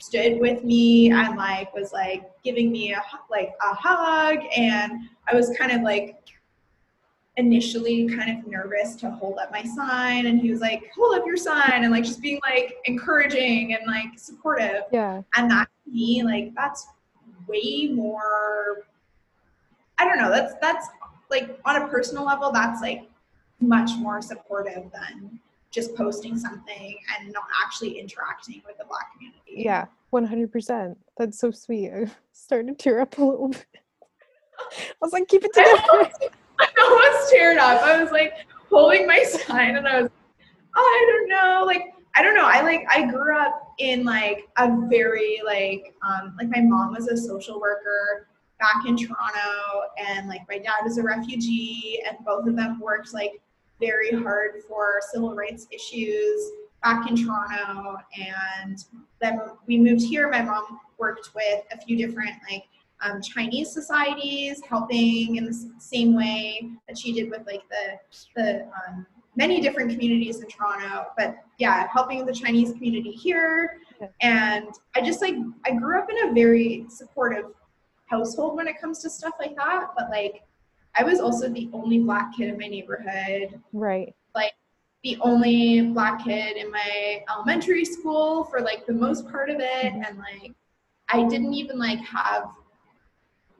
[0.00, 4.38] stood with me and like was like giving me a like a hug.
[4.56, 6.16] And I was kind of like
[7.36, 10.26] initially kind of nervous to hold up my sign.
[10.26, 13.86] And he was like hold up your sign and like just being like encouraging and
[13.86, 14.84] like supportive.
[14.92, 15.22] Yeah.
[15.36, 16.86] And that to me like that's
[17.46, 18.84] way more
[19.98, 20.88] i don't know that's that's
[21.30, 23.08] like on a personal level that's like
[23.60, 29.40] much more supportive than just posting something and not actually interacting with the black community
[29.46, 33.66] yeah 100% that's so sweet i started to tear up a little bit
[34.60, 36.10] i was like keep it together
[36.60, 37.82] I almost teared up.
[37.82, 38.34] I was like
[38.68, 40.10] holding my sign and I was,
[40.76, 41.64] oh, I don't know.
[41.66, 42.46] Like, I don't know.
[42.46, 47.08] I like, I grew up in like a very like, um, like my mom was
[47.08, 48.28] a social worker
[48.58, 53.14] back in Toronto and like my dad was a refugee and both of them worked
[53.14, 53.40] like
[53.80, 56.50] very hard for civil rights issues
[56.82, 57.96] back in Toronto.
[58.18, 58.84] And
[59.20, 60.30] then we moved here.
[60.30, 62.64] My mom worked with a few different like
[63.02, 67.98] um, Chinese societies, helping in the same way that she did with like the
[68.36, 71.06] the um, many different communities in Toronto.
[71.16, 73.78] But yeah, helping the Chinese community here,
[74.20, 77.46] and I just like I grew up in a very supportive
[78.06, 79.88] household when it comes to stuff like that.
[79.96, 80.42] But like,
[80.96, 83.60] I was also the only black kid in my neighborhood.
[83.72, 84.14] Right.
[84.34, 84.52] Like
[85.02, 89.92] the only black kid in my elementary school for like the most part of it
[89.92, 90.02] mm-hmm.
[90.02, 90.52] and like
[91.12, 92.50] I didn't even like have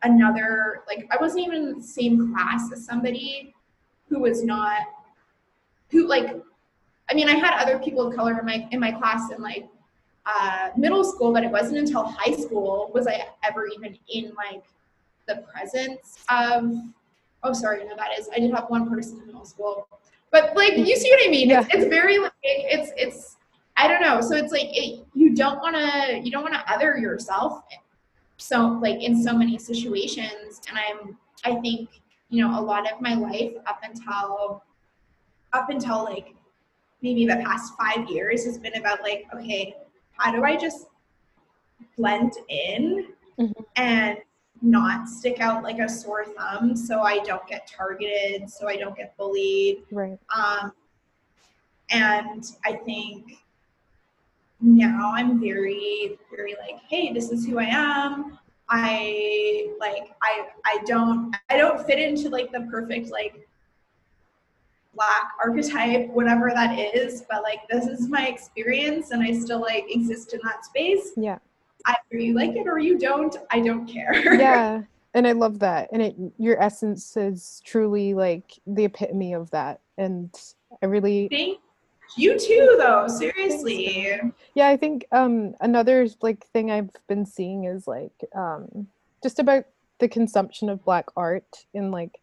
[0.02, 3.54] another like I wasn't even in the same class as somebody
[4.08, 4.82] who was not
[5.90, 6.36] who like
[7.10, 9.68] I mean I had other people of color in my in my class and like
[10.26, 14.64] uh, middle school, but it wasn't until high school was I ever even in like
[15.26, 16.72] the presence of.
[17.42, 18.28] Oh, sorry, no, that is.
[18.34, 19.88] I did have one person in middle school,
[20.30, 21.48] but like you see what I mean.
[21.50, 21.60] Yeah.
[21.62, 23.36] It's, it's very like it's it's.
[23.76, 24.20] I don't know.
[24.20, 27.62] So it's like it, you don't want to you don't want to other yourself.
[28.36, 31.88] So like in so many situations, and I'm I think
[32.28, 34.62] you know a lot of my life up until
[35.52, 36.34] up until like
[37.02, 39.74] maybe the past five years has been about like okay
[40.12, 40.86] how do I just
[41.96, 43.06] blend in
[43.38, 43.64] Mhm.
[43.76, 44.18] and
[44.62, 48.96] not stick out like a sore thumb so I don't get targeted, so I don't
[48.96, 49.82] get bullied.
[49.90, 50.18] Right.
[50.34, 50.72] Um,
[51.90, 53.38] and I think
[54.60, 58.38] now I'm very, very like, hey, this is who I am.
[58.70, 63.48] I like I I don't I don't fit into like the perfect like
[64.94, 69.86] black archetype, whatever that is, but like this is my experience and I still like
[69.88, 71.12] exist in that space.
[71.16, 71.38] Yeah.
[71.86, 74.12] Either you like it or you don't, I don't care.
[74.38, 74.82] Yeah.
[75.12, 75.88] And I love that.
[75.92, 79.80] And it your essence is truly like the epitome of that.
[79.98, 80.32] And
[80.82, 81.58] I really Thank
[82.16, 84.20] you too though, seriously.
[84.54, 88.86] Yeah, I think um another like thing I've been seeing is like um
[89.22, 89.64] just about
[89.98, 92.20] the consumption of black art in like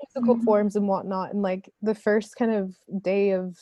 [0.00, 0.44] musical Mhm.
[0.44, 1.32] forms and whatnot.
[1.32, 3.58] And like the first kind of day of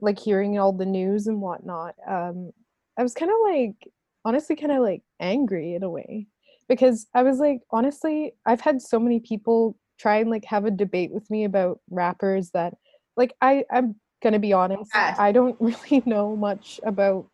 [0.00, 2.52] like hearing all the news and whatnot, um,
[2.98, 3.92] I was kind of like
[4.24, 6.26] honestly kind of like angry in a way
[6.68, 10.70] because I was like honestly I've had so many people try and like have a
[10.70, 12.74] debate with me about rappers that
[13.16, 15.18] like I I'm gonna be honest Yes.
[15.18, 17.28] I don't really know much about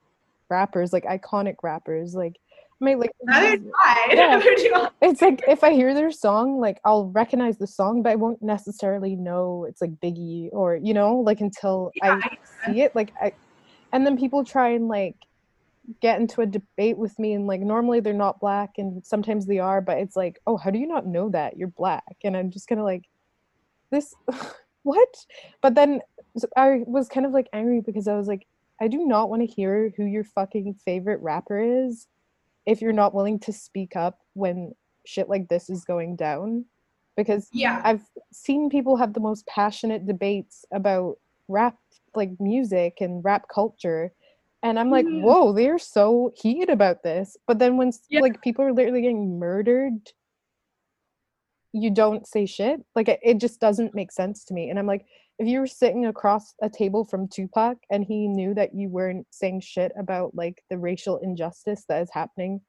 [0.51, 2.37] rappers like iconic rappers like
[2.81, 4.09] I might like Neither do I.
[4.13, 4.41] Yeah.
[4.41, 8.17] Do it's like if I hear their song, like I'll recognize the song, but I
[8.17, 12.95] won't necessarily know it's like Biggie or you know, like until Yeah, I see it.
[12.97, 13.33] Like I,
[13.93, 15.15] and then people try and like
[16.01, 19.59] get into a debate with me, and like normally they're not black, and sometimes they
[19.59, 22.17] are, but it's like, oh, how do you not know that you're black?
[22.25, 23.05] And I'm just kind of like,
[23.91, 24.15] this,
[24.83, 25.27] what?
[25.61, 26.01] But then
[26.57, 28.47] i was kind of like angry because I was like,
[28.81, 32.07] I do not want to hear who your fucking favorite rapper is
[32.67, 34.73] if you're not willing to speak up when
[35.05, 36.65] shit like this is going down
[37.17, 37.81] because Yeah.
[37.85, 41.77] I've seen people have the most passionate debates about rap
[42.15, 44.13] like music and rap culture
[44.63, 45.23] and I'm like, Mhm.
[45.23, 48.21] "Whoa, they're so heated about this." But then when Yeah.
[48.21, 50.13] like people are literally getting murdered,
[51.73, 52.85] you don't say shit.
[52.95, 54.69] Like it, it just doesn't make sense to me.
[54.71, 55.07] And I'm like,
[55.39, 59.27] if you were sitting across a table from Tupac and he knew that you weren't
[59.31, 62.61] saying shit about like the racial injustice that is happening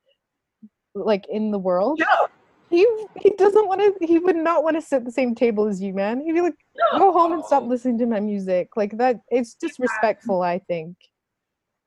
[0.95, 2.27] like in the world, No.
[2.69, 2.87] he
[3.19, 5.81] he doesn't want to he would not want to sit at the same table as
[5.81, 6.55] you man he'd be like
[6.97, 10.95] go home and stop listening to my music like that it's disrespectful respectful i think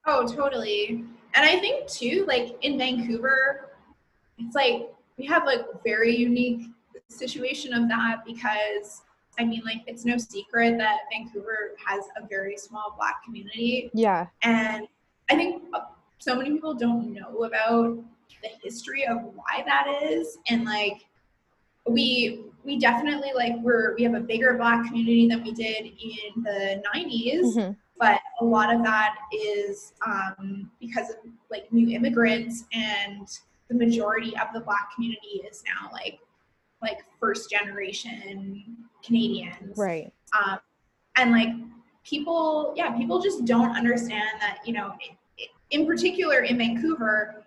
[0.07, 1.05] Oh, totally.
[1.35, 3.71] And I think too, like in Vancouver,
[4.39, 6.69] it's like we have like a very unique
[7.09, 9.03] situation of that because
[9.39, 14.27] I mean, like it's no secret that Vancouver has a very small Black community, yeah
[14.43, 14.87] and
[15.31, 15.81] I think uh,
[16.19, 17.99] so many people don't know about
[18.43, 21.05] the history of why that is, and like
[21.87, 26.43] we we definitely like we're we have a bigger Black community than we did in
[26.43, 27.77] the 90s Mhm.
[27.99, 31.17] But a lot of that is um, because of
[31.51, 33.27] like new immigrants and
[33.69, 36.19] the majority of the black community is now like
[36.83, 39.77] like first generation canadians.
[39.79, 40.13] Right.
[40.39, 40.59] Um,
[41.17, 41.49] and like
[42.05, 47.43] people yeah people just don't understand that you know i- i- in particular in vancouver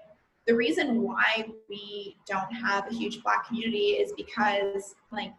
[0.47, 5.33] the reason why we don't have a huge black community is because like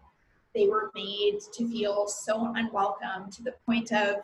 [0.54, 4.16] they were made to feel so unwelcome to the point of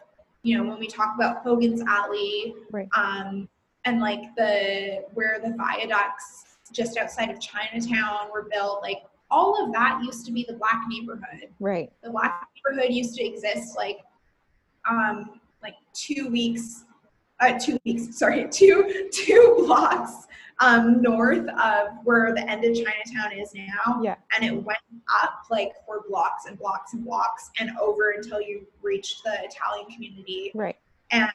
[0.47, 2.89] you know when we talk about hogan's alley Right.
[2.97, 3.49] um,
[3.85, 9.73] and like the where the viaducts just outside of chinatown were built like all of
[9.73, 13.99] that used to be the black neighborhood right the black neighborhood used to exist like
[14.89, 16.85] um like two weeks
[17.41, 20.27] uh two weeks sorry two two blocks
[20.61, 24.17] um north of where the end of chinatown is now Yeah.
[24.35, 24.79] and it went
[25.23, 29.87] up like for blocks and blocks and blocks and over until you reached the italian
[29.91, 30.77] community right
[31.11, 31.31] and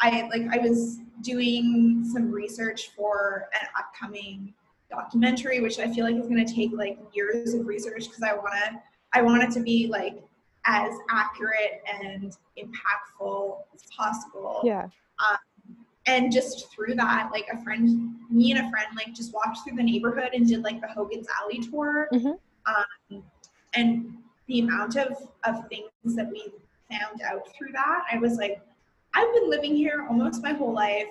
[0.00, 4.52] I like I was doing some research for an upcoming
[4.90, 8.34] documentary, which I feel like is going to take like years of research because I
[8.34, 8.82] want to
[9.14, 10.22] I want it to be like
[10.66, 14.60] as accurate and impactful as possible.
[14.64, 14.88] yeah
[16.06, 19.76] And just through that, like a friend, me and a friend, like just walked through
[19.76, 22.08] the neighborhood and did like the Hogan's Alley tour.
[22.12, 22.38] Mhm.
[22.66, 23.22] Um,
[23.74, 26.52] and the amount of of things that we
[26.90, 28.60] found out through that, I was like,
[29.14, 31.06] I've been living here almost my whole life.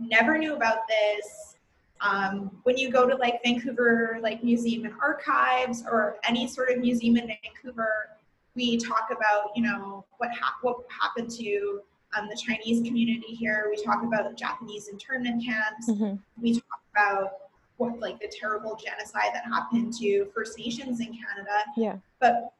[0.00, 1.56] never knew about this.
[2.00, 6.78] Um, when you go to like Vancouver, like Museum and Archives or any sort of
[6.78, 8.08] museum in Vancouver,
[8.54, 11.82] we talk about, you know, what, ha- what happened to
[12.16, 13.66] um, the Chinese community here.
[13.70, 15.88] We talk about Japanese internment camps.
[15.90, 16.16] Mm-hmm.
[16.40, 17.32] We talk about
[17.78, 21.64] what, like, the terrible genocide that happened to First Nations in Canada.
[21.76, 21.96] Yeah.
[22.20, 22.52] But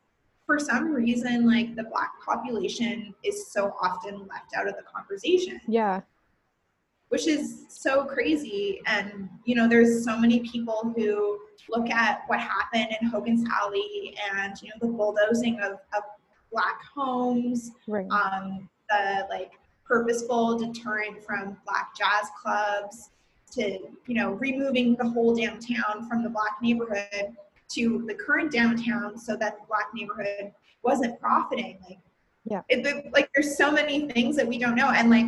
[0.47, 5.61] for some reason, like, the Black population is so often left out of the conversation
[5.69, 6.01] Yeah.
[7.09, 8.81] which is so crazy.
[8.87, 11.39] And, you know, there's so many people who
[11.69, 16.03] look at what happened in Hogan's Alley and, you know, the bulldozing of, of
[16.51, 18.09] black homes, Right.
[18.11, 19.53] um, the like
[19.85, 23.11] purposeful deterrent from black jazz clubs
[23.53, 27.37] to, you know, removing the whole downtown from the black neighborhood
[27.69, 31.79] to the current downtown so that the black neighborhood wasn't profiting.
[31.89, 31.99] Like,
[32.45, 32.63] Yeah.
[32.69, 34.91] it, like there's so many things that we don't know.
[34.91, 35.27] And like,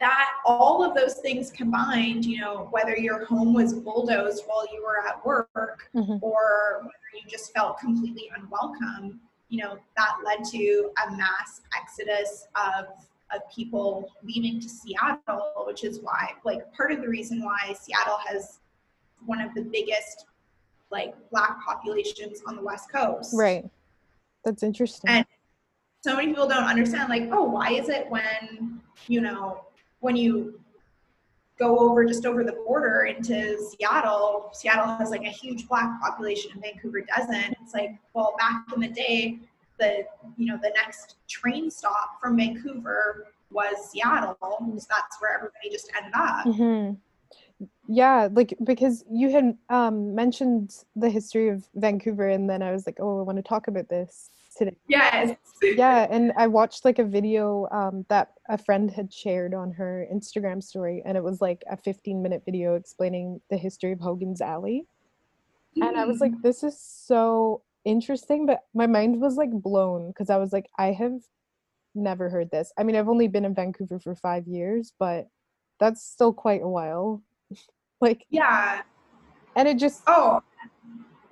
[0.00, 4.82] that all of those things combined, you know, whether your home was bulldozed while you
[4.82, 6.18] were at work Mhm.
[6.20, 9.20] or whether you just felt completely unwelcome,
[9.54, 12.86] you know, that led to a mass exodus of
[13.34, 18.18] of people leaving to Seattle, which is why, like, part of the reason why Seattle
[18.26, 18.58] has
[19.26, 20.26] one of the biggest,
[20.90, 23.32] like, black populations on the West Coast.
[23.34, 23.68] Right.
[24.44, 25.10] That's interesting.
[25.10, 25.26] And
[26.02, 29.64] so many people don't understand, like, oh, why is it when, you know,
[30.00, 30.60] when you
[31.58, 36.50] go over just over the border into Seattle, Seattle has like a huge black population
[36.52, 37.56] and Vancouver doesn't.
[37.62, 39.38] It's like, well, back in the day,
[39.78, 40.04] the
[40.36, 44.36] you know, the next train stop from Vancouver was Seattle.
[44.40, 46.44] So that's where everybody just ended up.
[46.44, 46.92] hmm
[47.88, 52.86] Yeah, like because you had um, mentioned the history of Vancouver, and then I was
[52.86, 54.76] like, oh, I want to talk about this today.
[54.88, 55.36] Yes.
[55.62, 60.06] Yeah, and I watched like a video um, that a friend had shared on her
[60.12, 64.40] Instagram story, and it was like a 15 minute video explaining the history of Hogan's
[64.40, 64.86] Alley.
[65.76, 70.30] And I was like, this is so interesting, but my mind was like blown because
[70.30, 71.20] I was like, I have
[71.94, 72.72] never heard this.
[72.78, 75.28] I mean, I've only been in Vancouver for five years, but
[75.80, 77.22] that's still quite a while.
[78.00, 78.82] like, yeah.
[79.56, 80.42] and it just, Oh,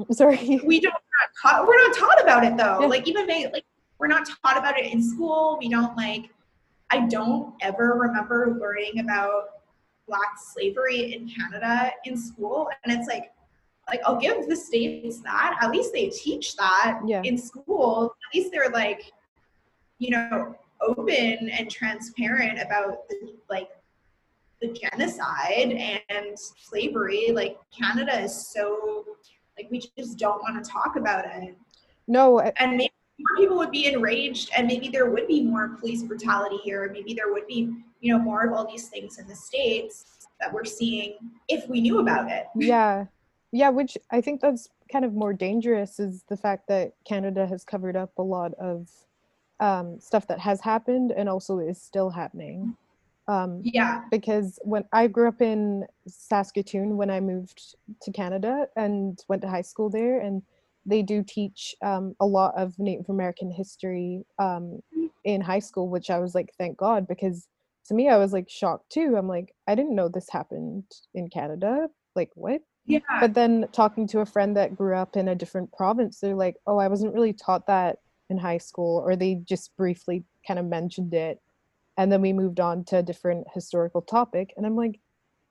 [0.12, 0.60] sorry.
[0.64, 0.94] we don't
[1.42, 2.86] taught, we're not taught about it though Yeah.
[2.86, 3.64] like even they like
[3.98, 6.30] we're not taught about it in school we don't like
[6.90, 9.44] i don't ever remember learning about
[10.08, 13.32] black slavery in canada in school and it's like
[13.88, 17.22] like i'll give the states that at least they teach that Yeah.
[17.24, 19.12] in school at least they're like
[19.98, 23.70] you know open and transparent about the like
[24.60, 25.72] the genocide
[26.08, 29.04] and slavery like canada is so
[29.56, 31.56] like we just don't want to talk about it.
[32.08, 35.68] No, I- and maybe more people would be enraged and maybe there would be more
[35.80, 36.90] police brutality here.
[36.92, 40.52] Maybe there would be you know more of all these things in the states that
[40.52, 41.14] we're seeing
[41.48, 42.46] if we knew about it.
[42.56, 43.06] Yeah.
[43.52, 47.64] Yeah which i think that's kind of more dangerous is the fact that canada has
[47.64, 48.88] covered up a lot of
[49.60, 52.76] um, stuff that has happened and also is still happening
[53.32, 54.02] um, yeah.
[54.10, 59.48] because when i grew up in saskatoon when i moved to canada and went to
[59.48, 60.42] high school there and
[60.84, 64.80] they do teach um, a lot of native american history um,
[65.24, 67.48] in high school which i was like thank god because
[67.86, 69.14] to me i was like shocked too.
[69.16, 71.88] I'm like i didn't know this happened in canada.
[72.14, 72.60] Like what?
[72.84, 72.98] Yeah.
[73.20, 76.56] But then talking to a friend that grew up in a different province they're like
[76.66, 80.66] oh i wasn't really taught that in high school or they just briefly kind of
[80.66, 81.40] mentioned it
[81.96, 84.98] and then we moved on to a different historical topic and i'm like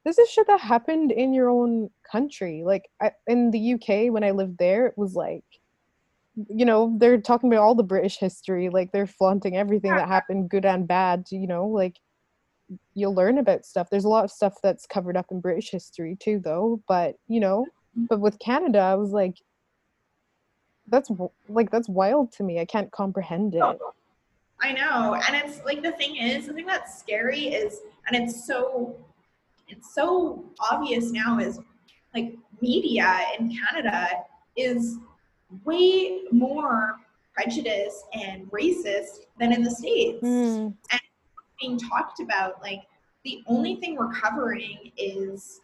[0.03, 2.63] this is shit that happened in your own country.
[2.65, 5.43] Like I, in the uk when i lived there it was like
[6.47, 10.49] you know they're talking about all the british history like they're flaunting everything that happened
[10.49, 11.97] good and bad you know like
[12.93, 13.89] you'll learn about stuff.
[13.89, 17.39] There's a lot of stuff that's covered up in british history too though but you
[17.39, 17.65] know
[17.97, 18.05] mm-hmm.
[18.09, 19.35] but with canada i was like
[20.91, 21.09] that's
[21.49, 22.59] like that's wild to me.
[22.59, 23.61] I can't comprehend it
[24.61, 25.15] I know.
[25.27, 28.95] And it's like the thing is, the thing that's scary is and it's so
[29.67, 31.59] it's so obvious now is
[32.13, 34.07] like media in Canada
[34.55, 34.97] is
[35.63, 36.99] way more
[37.33, 40.21] prejudiced and racist than in the States.
[40.21, 40.75] Mm,
[41.59, 42.81] Being talked about, like
[43.23, 45.61] the only thing we're covering is,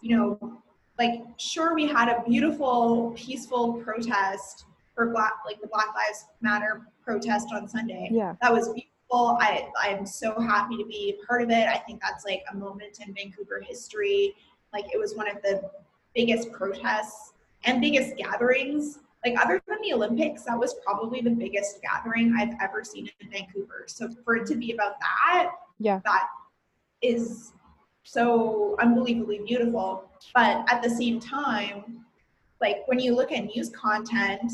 [0.00, 0.58] you know,
[0.98, 4.64] like sure we had a beautiful, peaceful protest
[4.94, 9.38] for black like the Black Lives Matter protest on Sunday yeah that was beautiful.
[9.40, 11.68] I I'm so happy to be part of it.
[11.68, 14.34] I think that's like a moment in Vancouver history.
[14.72, 15.70] Like it was one of the
[16.14, 17.32] biggest protests
[17.64, 18.98] and biggest gatherings.
[19.24, 23.30] Like other than the Olympics, that was probably the biggest gathering I've ever seen in
[23.30, 23.84] Vancouver.
[23.86, 26.00] So for it to be about that, Yeah.
[26.04, 26.26] that
[27.00, 27.52] is
[28.02, 30.10] so unbelievably beautiful.
[30.34, 32.04] But at the same time,
[32.60, 34.52] like when you look at news content,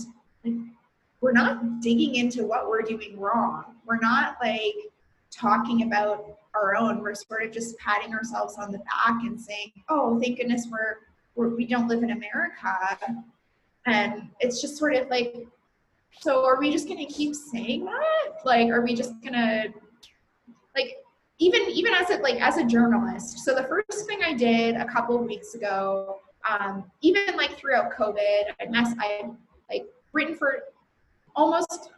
[1.22, 3.76] we're not digging into what we're doing wrong.
[3.86, 4.74] We're not like
[5.30, 7.00] talking about our own.
[7.00, 10.96] We're sort of just patting ourselves on the back and saying, "Oh, thank goodness we're,
[11.36, 12.76] we're we don't live in America."
[13.86, 15.46] And it's just sort of like,
[16.20, 18.44] so are we just gonna keep saying that?
[18.44, 19.66] Like, are we just gonna
[20.76, 20.96] like
[21.38, 23.38] even even as a like as a journalist?
[23.38, 26.18] So the first thing I did a couple weeks ago,
[26.48, 29.30] um, even like throughout COVID, I mess I
[29.70, 30.64] like written for
[31.34, 31.90] almost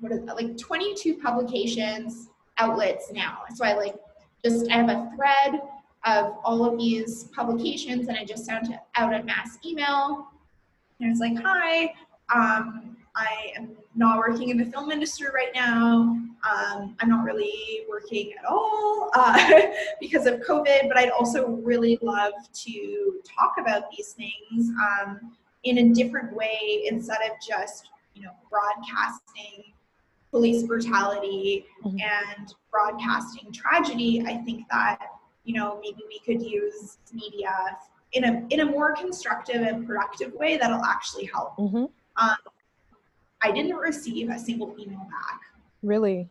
[0.00, 2.28] what is that, like 22 publications
[2.58, 3.38] outlets now.
[3.54, 3.96] So I like
[4.44, 5.60] just I have a thread
[6.04, 10.28] of all of these publications and I just sent out a mass email.
[11.00, 11.92] And it's like, hi,
[12.34, 16.16] um, I am not working in the film industry right now.
[16.46, 19.62] Um, I'm not really working at all uh,
[20.00, 24.70] because of COVID, but I'd also really love to talk about these things.
[24.70, 25.32] Um,
[25.66, 29.64] in a different way instead of just you know broadcasting
[30.30, 31.98] police brutality mm-hmm.
[31.98, 34.98] and broadcasting tragedy i think that
[35.44, 37.50] you know maybe we could use media
[38.12, 41.84] in a in a more constructive and productive way that'll actually help mm-hmm.
[42.16, 42.36] um,
[43.42, 45.40] i didn't receive a single email back
[45.82, 46.28] really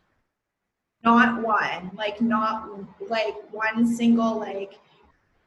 [1.04, 2.70] not one like not
[3.08, 4.78] like one single like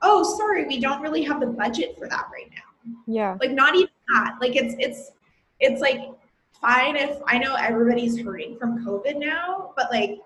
[0.04, 2.69] oh sorry we don't really have the budget for that right now
[3.08, 3.38] yeah.
[3.40, 4.36] Like not even that.
[4.42, 5.12] Like it's it's
[5.60, 6.12] it's like
[6.62, 10.20] fine if I know everybody's hurting from COVID now, but like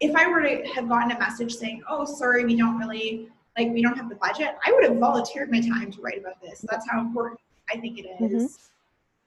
[0.00, 3.70] if I were to have gotten a message saying, "Oh, sorry, we don't really like
[3.70, 6.64] we don't have the budget," I would have volunteered my time to write about this.
[6.68, 7.40] That's how important
[7.72, 8.32] I think it is.
[8.32, 8.46] Mm-hmm.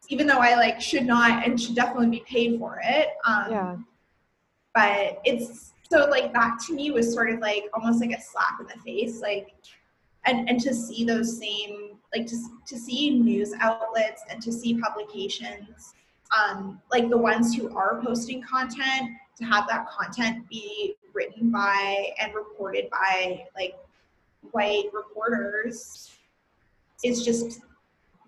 [0.10, 3.10] Even though I like should not and should definitely be paid for it.
[3.26, 3.78] Um, yeah.
[4.74, 8.60] But it's so like that to me was sort of like almost like a slap
[8.60, 9.22] in the face.
[9.22, 9.54] Like
[10.28, 14.80] and and to see those same like to, to see news outlets and to see
[14.80, 15.94] publications
[16.38, 22.10] um, like the ones who are posting content to have that content be written by
[22.22, 23.76] and reported by like
[24.52, 26.12] white reporters
[27.04, 27.62] is just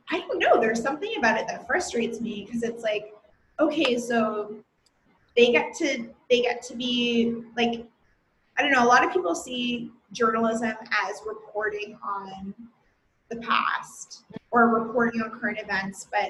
[0.10, 3.14] i don't know there's something about it that frustrates me because it's like
[3.60, 4.56] okay so
[5.36, 7.86] they get to they get to be like
[8.58, 10.74] i don't know a lot of people see journalism
[11.08, 12.54] as reporting on
[13.30, 16.30] the past or reporting on current events, but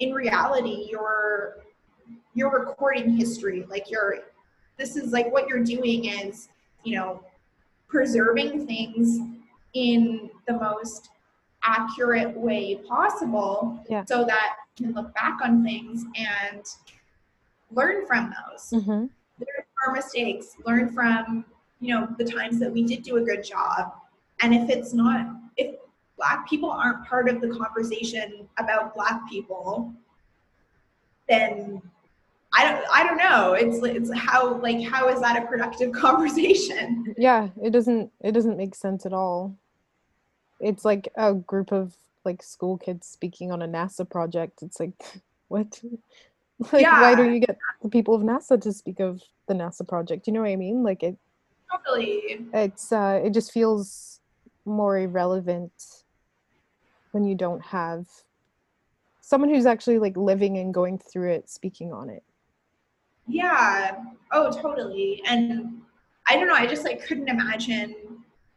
[0.00, 1.58] in reality, you're
[2.34, 3.66] you're recording history.
[3.68, 4.20] Like you're
[4.76, 6.48] this is like what you're doing is,
[6.84, 7.22] you know,
[7.88, 9.18] preserving things
[9.74, 11.10] in the most
[11.64, 14.04] accurate way possible yeah.
[14.04, 16.62] so that you can look back on things and
[17.72, 18.80] learn from those.
[18.80, 18.90] Mm-hmm.
[18.90, 21.44] Learn from mistakes, learn from
[21.80, 23.92] you know the times that we did do a good job
[24.40, 25.76] and if it's not if
[26.16, 29.92] black people aren't part of the conversation about black people
[31.28, 31.80] then
[32.52, 33.52] I don't I don't know.
[33.52, 37.14] It's it's how like how is that a productive conversation?
[37.16, 39.56] Yeah, it doesn't it doesn't make sense at all.
[40.60, 44.62] It's like a group of like school kids speaking on a NASA project.
[44.62, 44.94] It's like
[45.48, 45.80] what?
[46.72, 47.00] Like yeah.
[47.00, 50.26] why don't you get the people of NASA to speak of the NASA project?
[50.26, 50.82] You know what I mean?
[50.82, 51.16] Like it
[51.70, 52.46] Totally.
[52.52, 54.20] It's uh, it just feels
[54.64, 55.72] more irrelevant
[57.12, 58.06] when you don't have
[59.20, 62.22] someone who's actually like living and going through it speaking on it.
[63.26, 63.96] Yeah.
[64.32, 65.22] Oh, totally.
[65.26, 65.82] And
[66.26, 66.54] I don't know.
[66.54, 67.94] I just like couldn't imagine,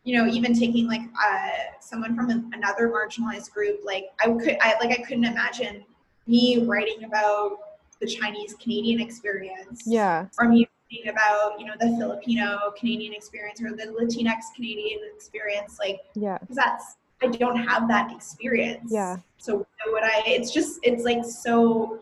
[0.04, 1.50] you know, even taking like uh,
[1.82, 3.82] someone from another marginalized group.
[3.84, 5.84] Like I could, I like I couldn't imagine
[6.28, 7.58] me writing about
[8.00, 9.84] the Chinese Canadian experience.
[9.86, 10.28] Yeah.
[10.40, 10.68] Or me
[11.08, 16.56] about you know the Filipino Canadian experience or the Latinx Canadian experience, like yeah, because
[16.56, 18.92] that's I don't have that experience.
[18.92, 19.18] Yeah.
[19.38, 20.24] So would I?
[20.26, 22.00] It's just it's like so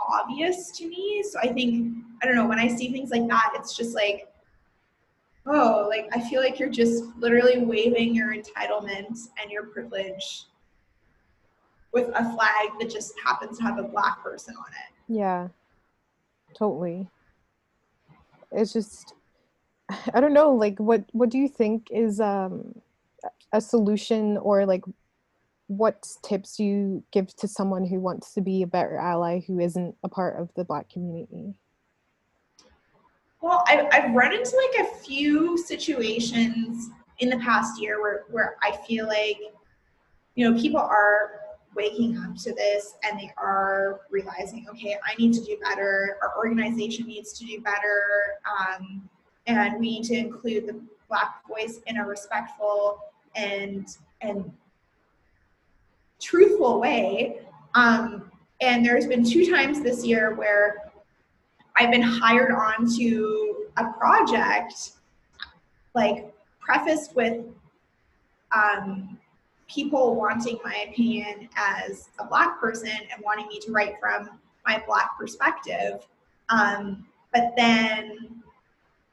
[0.00, 1.22] obvious to me.
[1.28, 4.28] So I think I don't know when I see things like that, it's just like
[5.46, 10.44] oh, like I feel like you're just literally waving your entitlement and your privilege
[11.92, 15.14] with a flag that just happens to have a black person on it.
[15.16, 15.48] Yeah.
[16.54, 17.08] Totally
[18.54, 19.14] it's just
[20.14, 22.74] i don't know like what what do you think is um
[23.52, 24.82] a solution or like
[25.66, 29.96] what tips you give to someone who wants to be a better ally who isn't
[30.04, 31.54] a part of the black community?
[33.40, 38.56] Well I, i've run into like a few situations in the past year where, where
[38.62, 39.38] i feel like
[40.34, 41.43] you know people are
[41.74, 46.16] waking up to this and they are realizing, okay, I need to do better.
[46.22, 48.38] Our organization needs to do better.
[48.48, 49.08] Um,
[49.46, 52.98] and we need to include the black voice in a respectful
[53.36, 53.86] and
[54.20, 54.50] and
[56.20, 57.40] truthful way.
[57.74, 60.90] Um, and there's been two times this year where
[61.76, 64.92] I've been hired on to a project,
[65.94, 67.44] like prefaced with
[68.52, 69.18] um,
[69.68, 74.28] people wanting my opinion as a black person and wanting me to write from
[74.66, 76.06] my black perspective.
[76.48, 78.42] Um, but then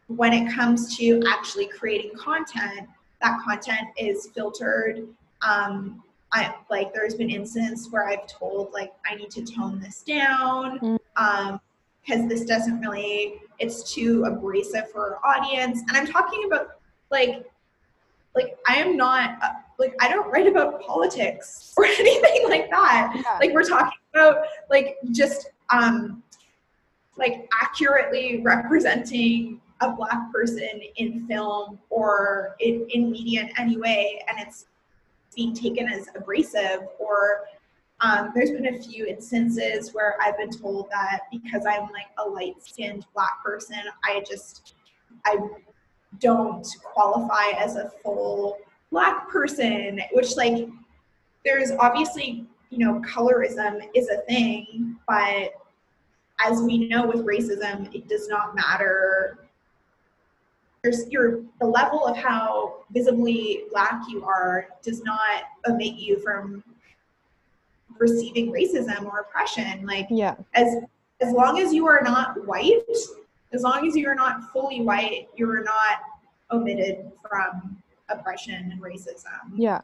[0.07, 2.87] when it comes to actually creating content,
[3.21, 5.07] that content is filtered.
[5.41, 10.01] Um, I like there's been instances where I've told like I need to tone this
[10.01, 10.99] down mm.
[11.17, 11.59] um,
[12.01, 15.81] because this doesn't really it's too abrasive for our audience.
[15.87, 16.79] And I'm talking about
[17.09, 17.45] like
[18.35, 19.39] like I am not
[19.81, 23.13] like I don't write about politics or anything like that.
[23.15, 23.37] Yeah.
[23.39, 26.23] Like we're talking about like just um
[27.17, 34.23] like accurately representing a black person in film or in, in media in any way
[34.27, 34.67] and it's
[35.35, 37.45] being taken as abrasive or
[38.01, 42.27] um, there's been a few instances where I've been told that because I'm like a
[42.27, 44.73] light skinned black person, I just
[45.25, 45.37] I
[46.19, 48.57] don't qualify as a full
[48.91, 50.67] black person, which like
[51.45, 55.53] there's obviously, you know, colorism is a thing, but
[56.45, 59.39] as we know with racism, it does not matter.
[60.83, 66.63] There's your the level of how visibly black you are does not omit you from
[67.99, 69.85] receiving racism or oppression.
[69.85, 70.35] Like yeah.
[70.53, 70.77] as
[71.21, 72.81] as long as you are not white,
[73.53, 75.99] as long as you're not fully white, you're not
[76.51, 77.80] omitted from
[78.11, 79.51] oppression and racism.
[79.55, 79.81] Yeah.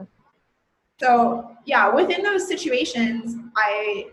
[0.99, 4.07] So yeah, within those situations, I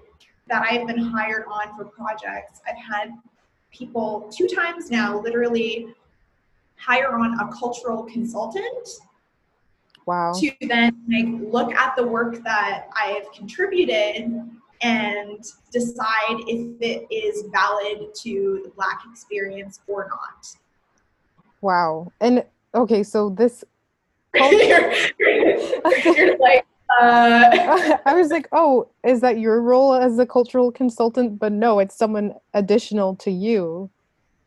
[0.47, 3.15] that I've been hired on for projects, I've had
[3.75, 5.89] people two times now literally
[6.77, 8.89] hire on a cultural consultant
[10.07, 14.31] wow to then like look at the work that i have contributed
[14.83, 20.47] and decide if it is valid to the black experience or not
[21.61, 22.45] wow and
[22.75, 23.65] okay so this
[25.19, 26.67] you're, you're like
[27.01, 27.99] uh...
[28.07, 31.39] I was like, oh, is that your role as a cultural consultant?
[31.39, 33.91] But no, it's someone additional to you.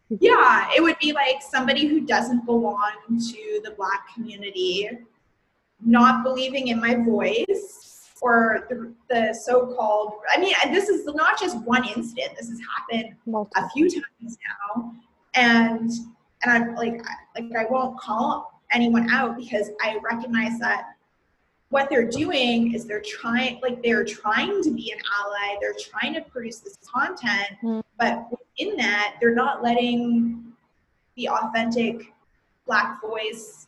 [0.09, 4.89] Yeah, it would be like somebody who doesn't belong to the Black community
[5.85, 11.57] not believing in my voice or the, the so-called i mean this is not just
[11.65, 13.63] one incident this has happened Multiple.
[13.63, 14.37] a few times
[14.75, 14.91] now
[15.35, 15.91] and
[16.41, 16.99] and i'm like
[17.35, 20.93] like i won't call anyone out because i recognize that
[21.69, 26.13] what they're doing is they're trying like they're trying to be an ally they're trying
[26.13, 27.83] to produce this content mm.
[27.99, 30.43] but in that they're not letting
[31.15, 32.13] the authentic
[32.65, 33.67] black voice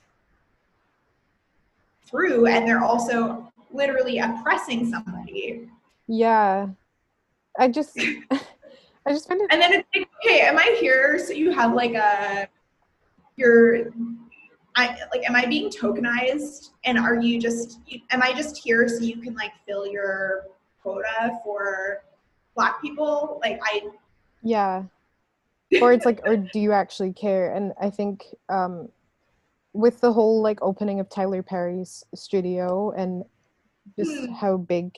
[2.05, 5.67] through and they're also literally oppressing somebody.
[6.07, 6.67] Yeah.
[7.57, 7.97] I just
[8.31, 11.73] I just find it And then it's like, okay, am I here so you have
[11.73, 12.47] like a
[13.35, 13.91] you're
[14.79, 17.79] I like am I being tokenized and are you just
[18.11, 20.45] am I just here so you can like fill your
[20.81, 22.03] quota for
[22.55, 23.39] black people?
[23.43, 23.89] Like I
[24.41, 24.83] Yeah.
[25.81, 27.53] Or it's like or do you actually care?
[27.53, 28.89] And I think um
[29.73, 33.23] with the whole like opening of Tyler Perry's studio and
[33.97, 34.35] just mm.
[34.35, 34.95] how big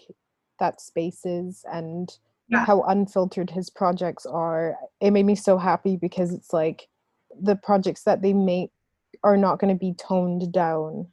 [0.60, 2.18] that space is and
[2.50, 2.66] yeah.
[2.66, 6.88] how unfiltered his projects are, it made me so happy because it's like
[7.42, 8.72] the projects that they make
[9.24, 11.08] are not going to be toned down.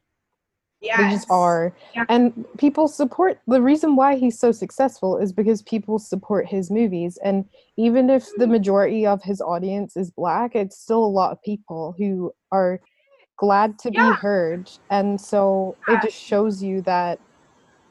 [0.80, 1.03] Yeah.
[1.03, 1.74] They just are.
[1.94, 2.05] Yeah.
[2.09, 7.18] And people support the reason why he's so successful is because people support his movies.
[7.24, 7.44] And
[7.76, 8.53] even if the hmm.
[8.53, 12.80] majority of his audience is black, it's still a lot of people who are
[13.38, 14.11] glad to yeah.
[14.11, 17.20] be heard and so it just shows you that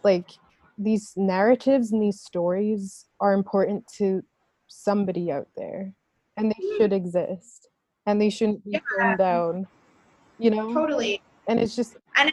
[0.04, 0.32] like
[0.78, 4.22] these narratives and these stories are important to
[4.68, 5.94] somebody out there
[6.36, 6.78] and they mm-hmm.
[6.78, 7.70] should exist
[8.06, 8.80] and they shouldn't be yeah.
[8.98, 9.68] turned down
[10.40, 10.74] you know?
[10.74, 11.22] Totally.
[11.48, 12.32] And it's just and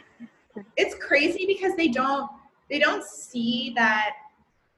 [0.77, 2.29] it's crazy because they don't
[2.69, 4.11] they don't see that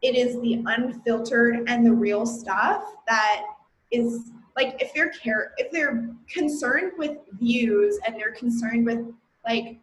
[0.02, 3.44] it is the unfiltered and the real stuff that
[3.92, 9.00] is like if they're care if they're concerned with views and they're concerned with
[9.46, 9.78] like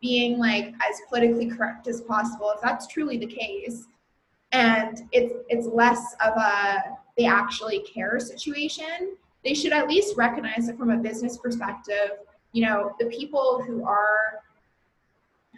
[0.00, 3.86] being like as politically correct as possible if that's truly the case
[4.52, 6.82] and it's it's less of a
[7.16, 12.10] they actually care situation they should at least recognize it from a business perspective
[12.52, 14.42] you know the people who are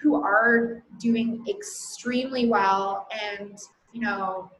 [0.00, 3.58] who are doing extremely well and
[3.92, 4.50] you know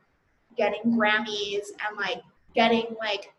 [0.56, 2.22] getting grammys and like
[2.54, 3.32] getting like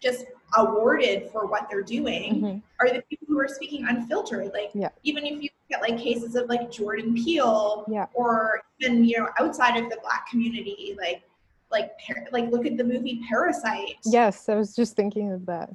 [0.00, 2.62] just awarded for what they're doing Mhm.
[2.80, 4.52] are the people who are speaking unfiltered.
[4.52, 4.90] Like Yeah.
[5.02, 8.06] even if you look at like cases of like Jordan Peele Yeah.
[8.14, 11.22] or even you know outside of the black community, like
[11.70, 13.96] like par- like look at the movie Parasite.
[14.04, 15.70] Yes, I was just thinking of that.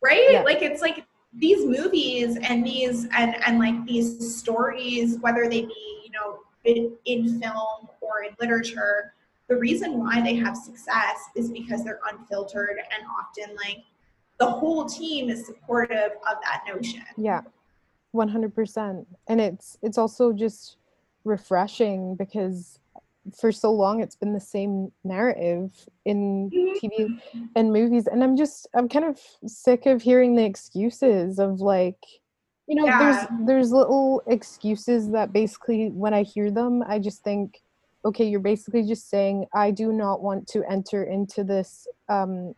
[0.00, 0.42] right Yeah.
[0.42, 6.02] like it's like these movies and these and and like these stories whether they be
[6.04, 9.12] you know in, film or in literature
[9.48, 13.84] the reason why they have success is because they're unfiltered and often like
[14.38, 17.42] the whole team is supportive of that notion Yeah,
[18.12, 19.06] one hundred percent.
[19.26, 20.76] And it's it's also just
[21.24, 22.78] refreshing because
[23.38, 25.72] for so long it's been the same narrative
[26.04, 26.50] in
[26.82, 27.12] TV
[27.56, 31.98] and movies, and I'm just I'm kind of sick of hearing the excuses of like,
[32.66, 32.98] you know, Yeah.
[32.98, 37.60] there's there's little excuses that basically when I hear them, I just think,
[38.04, 42.54] okay, you're basically just saying I do not want to enter into this um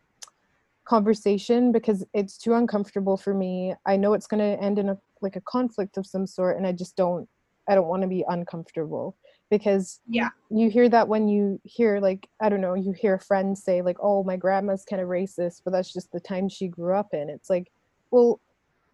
[0.85, 3.73] conversation because it's too uncomfortable for me.
[3.85, 6.65] I know it's going to end in a like a conflict of some sort and
[6.65, 7.27] I just don't
[7.69, 9.15] I don't want to be uncomfortable
[9.51, 10.29] because Yeah.
[10.49, 13.83] you hear that when you hear like I don't know, you hear a friend say
[13.83, 17.13] like oh my grandma's kind of racist, but that's just the time she grew up
[17.13, 17.29] in.
[17.29, 17.71] It's like
[18.09, 18.39] well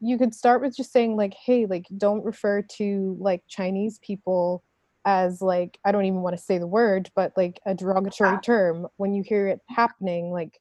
[0.02, 4.64] you could start with just saying like hey like don't refer to like Chinese people
[5.06, 8.40] as like I don't even want to say the word but like a derogatory Yeah.
[8.40, 10.60] term when you hear it happening like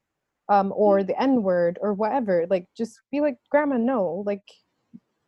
[0.49, 4.43] um or the n word or whatever like just be like grandma no like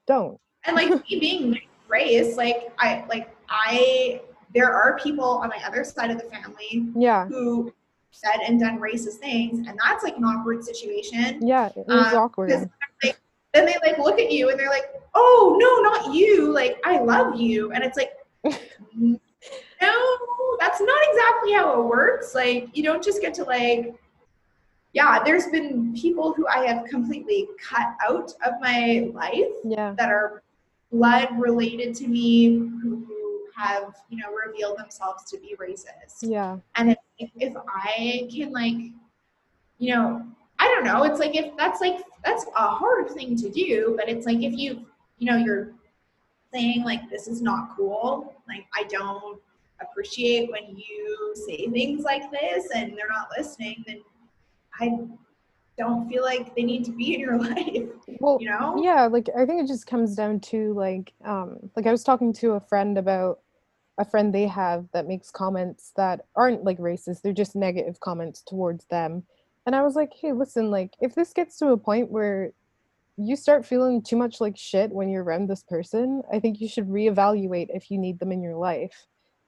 [0.07, 4.21] don't and like me being mixed race like i like i
[4.55, 7.73] there are people on my other side of the family yeah who
[8.11, 12.19] said and done racist things and that's like an awkward situation yeah it was Um,
[12.19, 12.51] awkward
[13.03, 13.21] like,
[13.55, 16.53] then they like look at you and they're like, "Oh no, not you!
[16.53, 18.13] Like I love you," and it's like,
[18.95, 19.19] no,
[20.61, 22.35] that's not exactly how it works.
[22.35, 23.95] Like you don't just get to like,
[24.93, 25.23] yeah.
[25.25, 30.43] There's been people who I have completely cut out of my life yeah that are
[30.93, 33.07] blood related to me who
[33.59, 36.23] have you know revealed themselves to be racist.
[36.23, 36.59] Yeah.
[36.77, 38.77] And if, if, i can like
[39.79, 40.25] you know
[40.59, 44.09] i don't know it's like if that's like that's a hard thing to do but
[44.09, 44.87] it's like if you
[45.19, 45.73] you know you're
[46.53, 49.41] saying like this is not cool like i don't
[49.81, 54.01] appreciate when you say things like this and they're not listening then
[54.81, 54.99] i
[55.77, 57.89] don't feel like they need to be in your life
[58.21, 58.81] well you know?
[58.83, 62.33] yeah like i think it just comes down to like um like i was talking
[62.33, 63.41] to a friend about
[63.99, 68.43] a friend they have that makes comments that aren't like racist they're just negative comments
[68.43, 69.25] towards them
[69.67, 72.53] and i was like hey listen like if this gets to a point where
[73.17, 76.69] you start feeling too much like shit when you're around this person i think you
[76.69, 79.07] should reevaluate if you need them in your life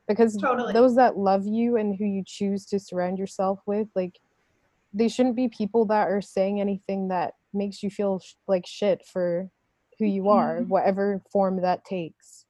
[0.09, 0.73] because Totally.
[0.73, 4.19] those that love you and who you choose to surround yourself with like
[4.93, 9.07] they shouldn't be people that are saying anything that makes you feel sh- like shit
[9.07, 9.49] for
[10.01, 10.69] who you are Mhm.
[10.69, 12.45] whatever form that takes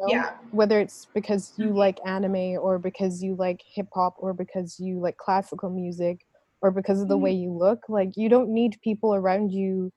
[0.00, 0.06] know?
[0.08, 4.78] yeah whether it's because you like anime or because you like hip hop or because
[4.80, 6.20] you like classical music
[6.62, 7.24] or because of the mm-hmm.
[7.24, 9.92] way you look like you don't need people around you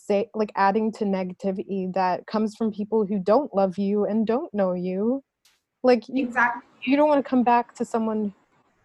[0.00, 4.52] say like adding to negativity that comes from people who don't love you and don't
[4.54, 5.22] know you.
[5.82, 6.62] Like you, exactly.
[6.82, 8.34] you don't want to come back to someone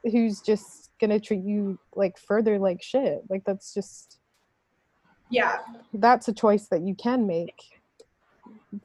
[0.04, 3.22] who's just gonna treat you like further like shit.
[3.30, 4.20] Like that's just
[5.30, 5.60] yeah.
[5.94, 7.60] that's a choice that you can make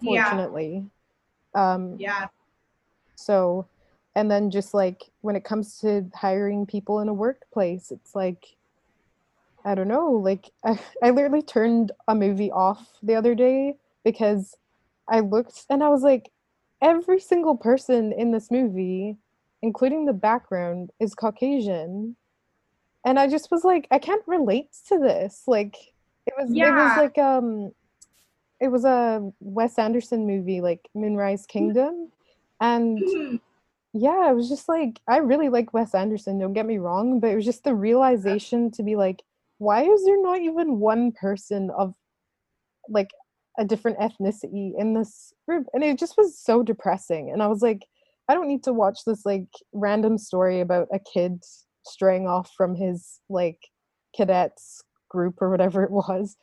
[0.01, 0.91] Yeah.
[1.55, 2.26] Um yeah.
[3.14, 3.66] so
[4.14, 8.57] and then just like when it comes to hiring people in a workplace it's like
[9.64, 14.57] i don't know like i, I literally turned a movie off the other day because
[15.09, 16.30] i looked and i was like
[16.82, 19.16] every single person in this movie
[19.62, 22.16] including the background is caucasian.
[23.05, 25.44] And i just was like i can't relate to this.
[25.46, 25.76] Like
[26.26, 27.72] it was it was like um
[28.61, 32.11] it was a wes anderson movie like moonrise kingdom
[32.61, 33.41] and Mhm.
[33.93, 37.31] yeah, it was just like I really like Wes Anderson, don't get me wrong, but
[37.31, 39.23] it was just the realization to be like,
[39.59, 41.95] why is there not even one person of
[42.89, 43.11] like
[43.59, 45.67] a different ethnicity in this group?
[45.75, 47.31] And it just was so depressing.
[47.33, 47.87] And I was like,
[48.29, 51.43] I don't need to watch this like random story about a kid
[51.85, 53.59] straying off from his like
[54.17, 56.37] cadets group or whatever it was.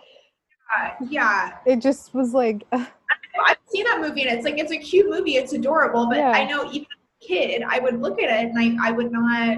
[0.76, 4.78] Uh, yeah It just was like I've seen that movie and it's like it's a
[4.78, 6.32] cute movie, it's adorable, but Yeah.
[6.32, 9.12] I know even as a kid, I would look at it and I, I would
[9.12, 9.58] not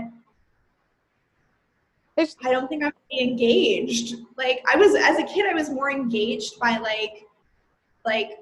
[2.18, 4.16] it's I don't think I would be engaged.
[4.38, 7.26] Like I was as a kid I was more engaged by like
[8.06, 8.40] like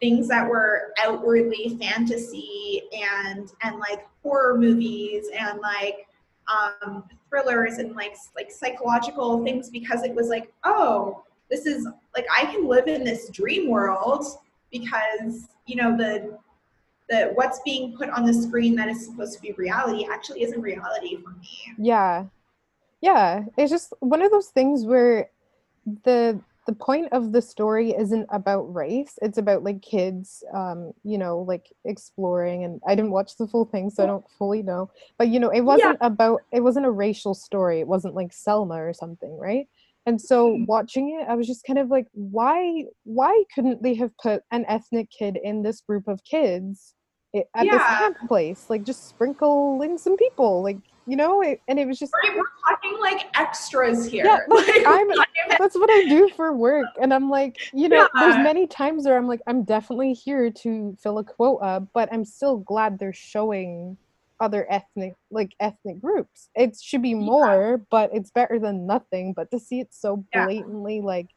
[0.00, 6.06] things that were outwardly fantasy and and like horror movies and like
[6.48, 11.86] um thrillers and like like psychological things because it was like, oh, this is
[12.16, 14.24] like I can live in this dream world
[14.70, 16.38] because you know the
[17.08, 20.60] the what's being put on the screen that is supposed to be reality actually isn't
[20.60, 21.58] reality for me.
[21.76, 22.26] Yeah.
[23.02, 25.30] Yeah, it's just one of those things where
[26.04, 31.18] the the point of the story isn't about race it's about like kids um you
[31.18, 34.88] know like exploring and i didn't watch the full thing so i don't fully know
[35.18, 36.06] but you know it wasn't yeah.
[36.06, 39.68] about it wasn't a racial story it wasn't like selma or something right
[40.06, 40.64] and so mm-hmm.
[40.64, 44.64] watching it i was just kind of like why why couldn't they have put an
[44.68, 46.94] ethnic kid in this group of kids
[47.34, 47.72] at yeah.
[47.72, 51.86] this camp place like just sprinkle in some people like you know it, and it
[51.86, 55.28] was just right, we're talking like extras here yeah, like,
[55.58, 58.20] that's what i do for work and i'm like you know yeah.
[58.20, 62.24] there's many times where i'm like i'm definitely here to fill a quota but i'm
[62.24, 63.96] still glad they're showing
[64.40, 66.48] other ethnic like ethnic groups.
[66.54, 67.84] It should be more yeah.
[67.90, 69.32] but it's better than nothing.
[69.34, 71.28] But to see it so blatantly like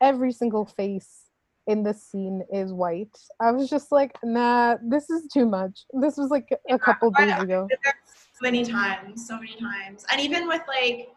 [0.00, 1.24] every single face
[1.66, 5.84] in this scene is white i was just like nah this is too much.
[5.92, 7.68] This was like a couple days ago.
[7.72, 10.04] So many times, so many times.
[10.10, 11.10] And even with like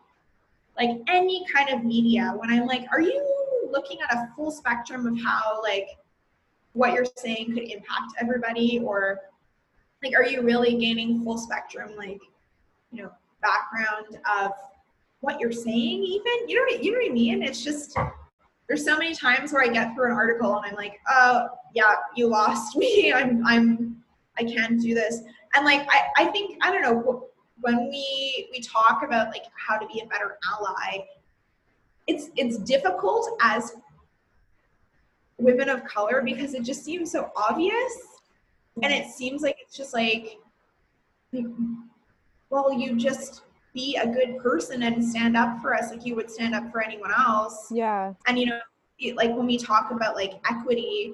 [0.77, 5.07] like any kind of media, when I'm like, are you looking at a full spectrum
[5.07, 5.89] of how like
[6.73, 9.21] what you're saying could impact everybody or
[10.03, 12.21] like are you really gaining full spectrum like
[12.91, 14.51] you know background of
[15.21, 16.47] what you're saying even?
[16.47, 17.41] You know what, you know what I mean?
[17.41, 17.97] It's just
[18.67, 21.95] there's so many times where I get through an article and I'm like oh yeah
[22.15, 23.13] you lost me.
[23.13, 24.03] I'm I'm
[24.37, 25.21] I can't do this.
[25.55, 27.27] And like I, I think i don't know
[27.61, 31.03] when we we talk about like how to be a better ally
[32.05, 33.73] it's it's difficult as
[35.37, 37.97] women of color because it just seems so obvious
[38.83, 40.37] and it seems like it's just like,
[41.33, 41.45] like
[42.49, 46.31] well you just be a good person and stand up for us like you would
[46.31, 48.59] stand up for anyone else yeah and you know
[49.15, 51.13] like when we talk about like equity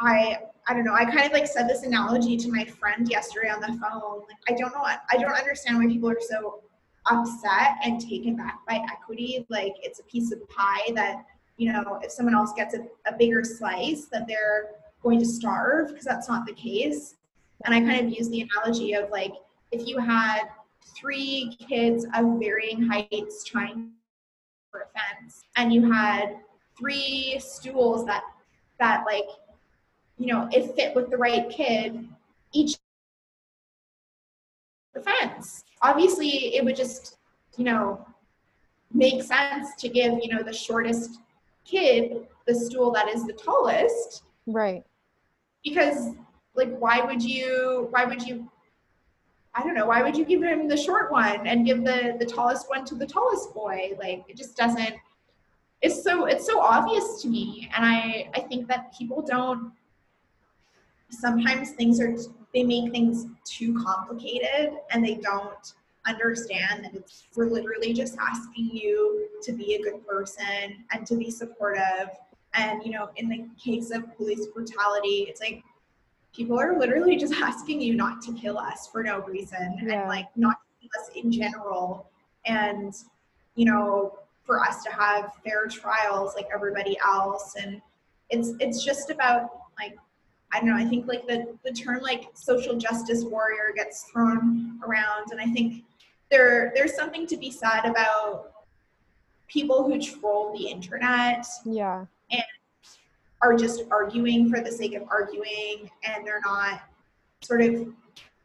[0.00, 0.38] i
[0.68, 0.94] I don't know.
[0.94, 4.22] I kind of like said this analogy to my friend yesterday on the phone.
[4.28, 4.82] Like, I don't know.
[4.82, 6.60] I don't understand why people are so
[7.08, 9.46] upset and taken back by equity.
[9.48, 11.24] Like, it's a piece of pie that,
[11.56, 14.70] you know, if someone else gets a, a bigger slice, that they're
[15.06, 17.14] going to starve because that's not the case.
[17.64, 19.32] And I kind of use the analogy of like,
[19.70, 20.48] if you had
[20.96, 23.92] three kids of varying heights trying
[24.70, 26.36] for a fence, and you had
[26.76, 28.24] three stools that,
[28.80, 29.28] that like,
[30.18, 32.08] you know, if fit with the right kid,
[32.52, 32.76] each
[34.94, 37.18] the fence Obviously, it would just,
[37.56, 38.04] you know,
[38.92, 41.20] make sense to give, you know, the shortest
[41.64, 44.22] kid the stool that is the tallest.
[44.46, 44.84] Right.
[45.66, 46.14] Because
[46.54, 48.48] like why would you why would you
[49.58, 52.26] I don't know, why would you give him the short one and give the the
[52.26, 53.96] tallest one to the tallest boy?
[53.98, 54.94] Like it just doesn't
[55.82, 59.72] it's so it's so obvious to me and I I think that people don't
[61.10, 62.14] sometimes things are
[62.54, 65.74] they make things too complicated and they don't
[66.06, 71.16] understand that it's we're literally just asking you to be a good person and to
[71.16, 72.10] be supportive
[72.56, 75.62] and you know in the case of police brutality it's like
[76.34, 80.00] people are literally just asking you not to kill us for no reason yeah.
[80.00, 82.10] and like not to kill us in general
[82.46, 82.94] and
[83.54, 87.80] you know for us to have fair trials like everybody else and
[88.30, 89.96] it's it's just about like
[90.52, 94.78] I don't know, I think like the, the term like social justice warrior gets thrown
[94.86, 95.84] around and I think
[96.30, 98.52] there there's something to be said about
[99.48, 101.46] people who troll the internet.
[101.64, 102.06] Yeah.
[102.30, 102.42] And
[103.42, 106.80] are just arguing for the sake of arguing and they're not
[107.42, 107.88] sort of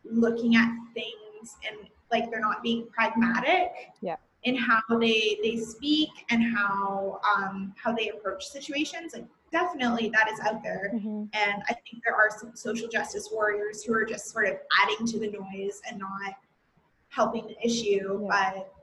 [0.04, 3.72] looking at things and like they're not being pragmatic.
[4.02, 10.10] Yeah in how they they speak and how um, how they approach situations like definitely
[10.10, 10.92] that is out there.
[10.96, 11.26] Mm-hmm.
[11.34, 15.06] And I think there are some social justice warriors who are just sort of adding
[15.08, 16.36] to the noise and not
[17.10, 18.22] helping the issue.
[18.24, 18.52] Yeah.
[18.56, 18.74] But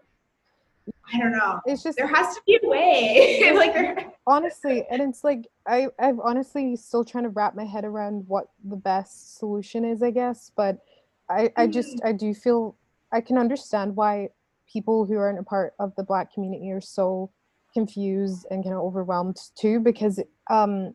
[1.12, 1.60] I don't know.
[1.66, 3.52] It's just there has to be a way.
[3.56, 7.84] like there honestly, and it's like I I've honestly still trying to wrap my head
[7.84, 10.50] around what the best solution is, I guess.
[10.54, 10.78] But
[11.28, 12.08] I I just mm-hmm.
[12.08, 12.76] I do feel
[13.12, 14.30] I can understand why
[14.70, 17.30] people who aren't a part of the black community are so
[17.72, 20.94] confused and kind of overwhelmed too because um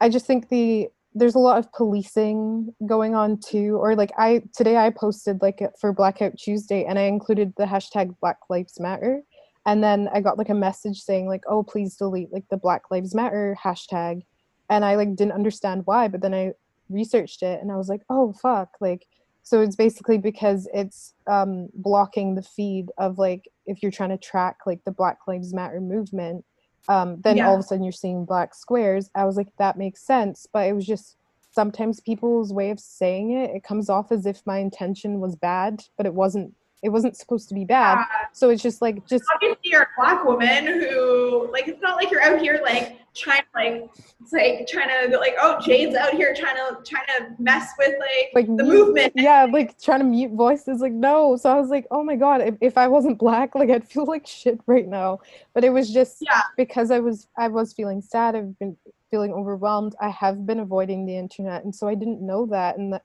[0.00, 4.42] i just think the there's a lot of policing going on too or like i
[4.54, 9.22] today i posted like for blackout tuesday and i included the hashtag black lives matter.
[9.66, 12.90] And then i got like a message saying like oh please delete like the black
[12.90, 14.22] lives matter hashtag.
[14.68, 16.52] And i like didn't understand why but then i
[16.90, 19.06] researched it and i was like oh fuck like
[19.44, 24.16] so it's basically because it's um, blocking the feed of like if you're trying to
[24.16, 26.46] track like the Black Lives Matter movement,
[26.88, 27.48] um, then Yeah.
[27.48, 29.10] all of a sudden you're seeing black squares.
[29.14, 31.16] I was like, that makes sense, but it was just
[31.50, 33.50] sometimes people's way of saying it.
[33.54, 36.52] It comes off as if my intention was bad, but it wasn't.
[36.82, 37.96] It wasn't supposed to be bad.
[37.98, 41.96] Uh, So it's just like just obviously you're a black woman who like it's not
[41.96, 43.90] like you're out here like trying to like
[44.20, 47.94] it's like trying to like oh Jade's out here trying to trying to mess with
[47.98, 49.12] like, like the mute- movement.
[49.16, 52.40] yeah like trying to mute voices like no so i was like oh my god
[52.40, 55.18] if, if i wasn't black like i'd feel like shit right now
[55.54, 56.42] but it was just Yeah.
[56.56, 58.76] because i was i was feeling sad i've been
[59.10, 62.92] feeling overwhelmed i have been avoiding the internet and so i didn't know that and
[62.92, 63.02] that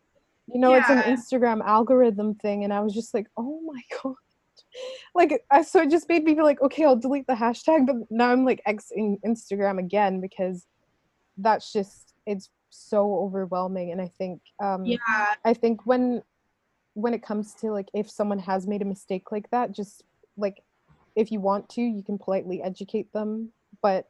[0.48, 4.16] you know it's an instagram algorithm thing and i was just like oh my god
[5.16, 7.96] like I, so it just made me feel like okay i'll delete the hashtag but
[8.10, 10.66] now i'm like xing instagram again because
[11.38, 15.34] that's just it's so overwhelming and i think um Yeah.
[15.46, 16.22] I think when
[16.94, 20.04] when it comes to like if someone has made a mistake like that, just
[20.38, 20.62] like
[21.16, 23.52] if you want to, you can politely educate them,
[23.82, 24.06] but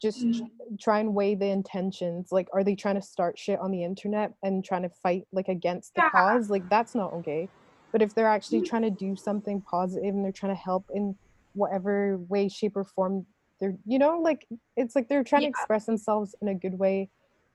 [0.00, 0.44] just tr-
[0.78, 2.28] try and weigh the intentions.
[2.30, 5.48] Like, are they trying to start shit on the internet and trying to fight like
[5.48, 6.10] against the Yeah.
[6.10, 6.48] cause?
[6.50, 7.48] Like, that's not okay.
[7.92, 11.16] But if they're actually trying to do something positive and they're trying to help in
[11.54, 13.26] whatever way, shape, or form,
[13.60, 15.48] they're you know like it's like they're trying Yeah.
[15.48, 17.10] to express themselves in a good way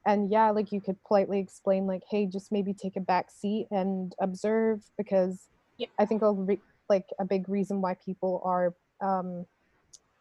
[0.06, 3.66] and yeah like you could politely explain like hey just maybe take a back seat
[3.72, 5.88] and observe because Yeah.
[6.00, 9.46] i think a re- like a big reason why people are um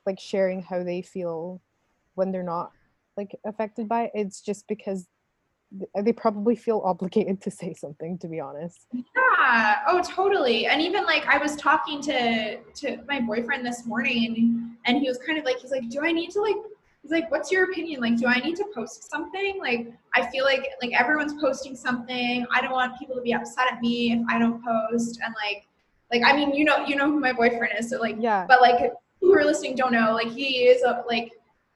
[0.07, 1.61] like sharing how they feel
[2.15, 2.73] when they're not
[3.19, 5.07] like affected by it it's just because
[6.03, 9.77] they probably feel obligated to say something to be honest Yeah.
[9.87, 10.67] Oh, totally.
[10.67, 15.19] And even like I was talking to to my boyfriend this morning, and he was
[15.19, 16.57] kind of like, he's like, do I need to like?
[17.03, 18.01] He's like, what's your opinion?
[18.01, 19.59] Like, do I need to post something?
[19.61, 22.47] Like, I feel like like everyone's posting something.
[22.53, 25.21] I don't want people to be upset at me if I don't post.
[25.23, 25.67] And like,
[26.13, 28.61] like I mean, you know, you know who my boyfriend is, so like, yeah but
[28.61, 31.33] like who are listening don't know like he is a like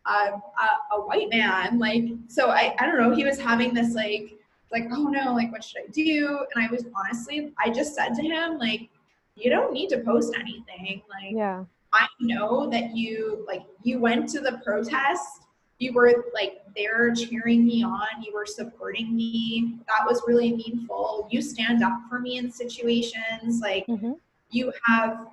[0.08, 3.94] a, a, a white man like so I, I don't know he was having this
[3.94, 4.38] like
[4.72, 6.46] like oh no like what should i do?
[6.54, 8.88] And i was honestly i just said to him like
[9.34, 11.64] you don't need to post anything like yeah.
[11.90, 15.42] I know that you like you went to the protest
[15.78, 21.26] you were like there cheering me on you were supporting me that was really meaningful
[21.30, 24.12] you stand up for me in situations like hmm
[24.50, 25.28] you have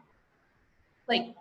[1.07, 1.33] like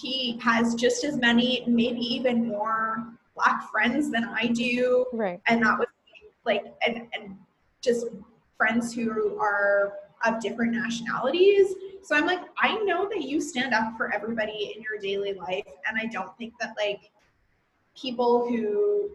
[0.00, 5.06] he has just as many maybe even more black friends than i do.
[5.12, 5.40] Right.
[5.46, 5.88] And that was
[6.44, 7.36] like and, and
[7.80, 8.06] just
[8.56, 9.94] friends who are
[10.24, 11.74] of different nationalities.
[12.02, 15.64] So i'm like i know that you stand up for everybody in your daily life.
[15.86, 17.10] And i don't think that like
[17.96, 19.10] people who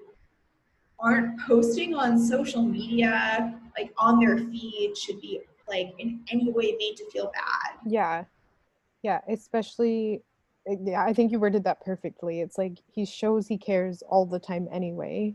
[0.99, 6.75] aren't posting on social media like on their feed should be like in any way
[6.77, 7.79] made to feel bad.
[7.86, 8.25] Yeah.
[9.01, 9.21] Yeah.
[9.27, 10.21] Especially
[10.68, 14.39] yeah i think you worded that perfectly it's like he shows he cares all the
[14.39, 15.34] time anyway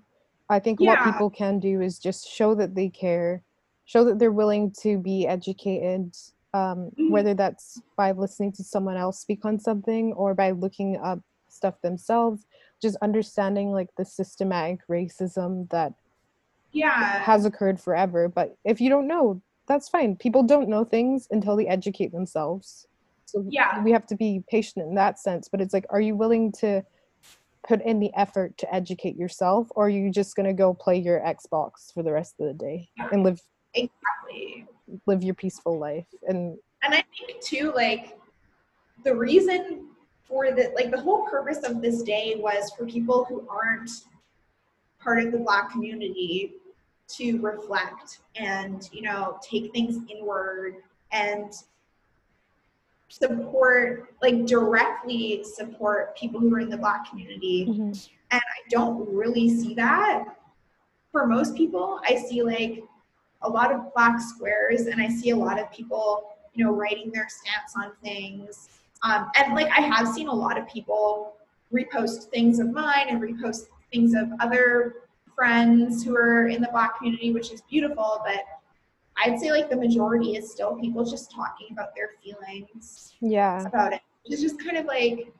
[0.49, 3.43] i think what people can do is just show that they care
[3.85, 6.15] show that they're willing to be educated
[6.53, 7.11] um, Mhm.
[7.11, 11.81] whether that's by listening to someone else speak on something or by looking up stuff
[11.81, 12.45] themselves
[12.83, 15.93] just understanding like the systematic racism that
[16.73, 18.29] yeah has occurred forever.
[18.29, 20.17] But if you don't know, that's fine.
[20.17, 22.87] People don't know things until they educate themselves.
[23.31, 23.83] So Yeah.
[23.83, 25.49] we have to be patient in that sense.
[25.49, 26.83] But it's like, are you willing to
[27.67, 31.21] put in the effort to educate yourself, or are you just gonna go play your
[31.21, 33.41] Xbox for the rest of the day and live
[33.75, 34.67] exactly
[35.07, 36.07] live your peaceful life?
[36.27, 38.19] And and i think too like
[39.05, 39.89] the reason
[40.27, 43.91] for the like the whole purpose of this day was for people who aren't
[45.03, 46.55] part of the black community
[47.09, 50.77] to reflect and you know take things inward
[51.13, 51.53] and
[53.11, 58.09] support like directly support people who are in the black community Mhm.
[58.31, 60.37] and I don't really see that
[61.11, 62.01] for most people.
[62.07, 62.85] I see like
[63.43, 67.11] a lot of black squares, and I see a lot of people, you know, writing
[67.11, 68.69] their stance on things.
[69.03, 71.35] Um, and like I have seen a lot of people
[71.73, 74.95] repost things of mine and repost things of other
[75.35, 78.21] friends who are in the black community, which is beautiful.
[78.25, 78.45] But
[79.25, 83.93] I'd say like the majority is still people just talking about their feelings yeah, about
[83.93, 84.01] it.
[84.25, 85.33] It's just kind of like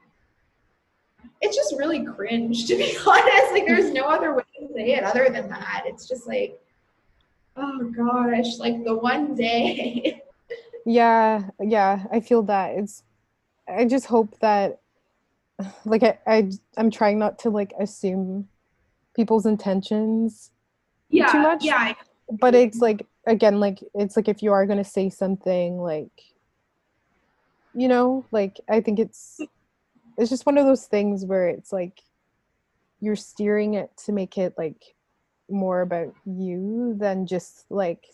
[1.41, 3.53] it's just really cringe to be honest.
[3.53, 5.85] Like there's no other way to say it other than that.
[5.87, 6.61] It's just like
[7.57, 10.23] oh gosh, like the one day.
[10.87, 12.05] yeah, yeah.
[12.13, 12.77] I feel that.
[12.77, 13.03] It's.
[13.69, 14.81] I just hope that,
[15.85, 18.49] like, I, I I'm trying not to like assume
[19.15, 20.51] people's intentions
[21.09, 21.65] yeah, too much?
[21.65, 21.95] yeah,
[22.41, 26.11] but it's like again like it's like if you are going to say something like
[27.75, 29.41] you know like i think it's
[30.19, 32.01] it's just one of those things where it's like
[33.01, 34.95] you're steering it to make it like
[35.51, 38.05] more about you than just like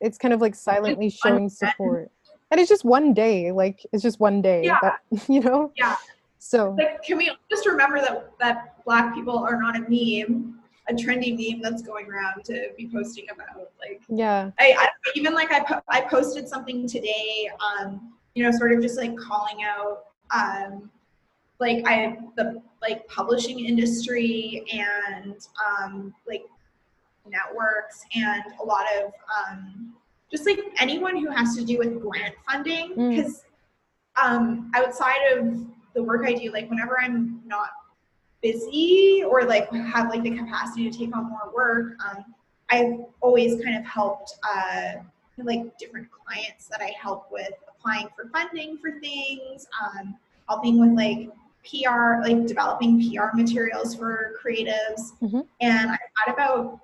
[0.00, 2.10] it's kind of like silently showing support
[2.50, 4.78] and it's just one day like it's just one day Yeah.
[4.82, 5.96] that, you know Yeah.
[6.38, 10.92] so Like, can we just remember that that black people are not a meme, a
[10.94, 13.70] trendy meme that's going around to be posting about?
[13.80, 18.50] Like, yeah I, I even like I po- I posted something today, um, you know,
[18.50, 20.90] sort of just like calling out, um,
[21.60, 26.44] like I the like publishing industry and um, like
[27.26, 29.94] networks and a lot of um,
[30.30, 33.16] just like anyone who has to do with grant funding Mm.
[33.16, 33.44] because
[34.22, 35.64] um, outside of
[35.94, 37.70] the work I do, like whenever I'm not
[38.44, 42.24] busy or like have like the capacity to take on more work, um,
[42.70, 44.92] I've always kind of helped uh,
[45.38, 50.16] like different clients that I help with applying for funding for things, um,
[50.48, 51.30] helping with like
[51.64, 55.18] PR, like developing PR materials for creatives.
[55.22, 55.46] Mhm.
[55.62, 56.80] And I've had about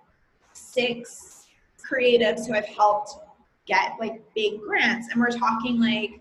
[0.54, 1.46] six
[1.78, 3.16] creatives who I've helped
[3.66, 5.08] get like big grants.
[5.12, 6.20] And we're talking like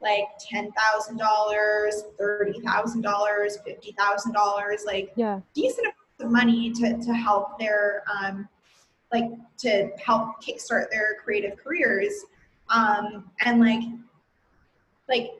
[0.00, 5.40] like ten thousand dollars, thirty thousand dollars, fifty thousand dollars, like yeah.
[5.54, 8.48] decent amounts of money to, to help their um,
[9.12, 12.12] like to help kickstart their creative careers.
[12.68, 13.82] Um, and like
[15.08, 15.30] like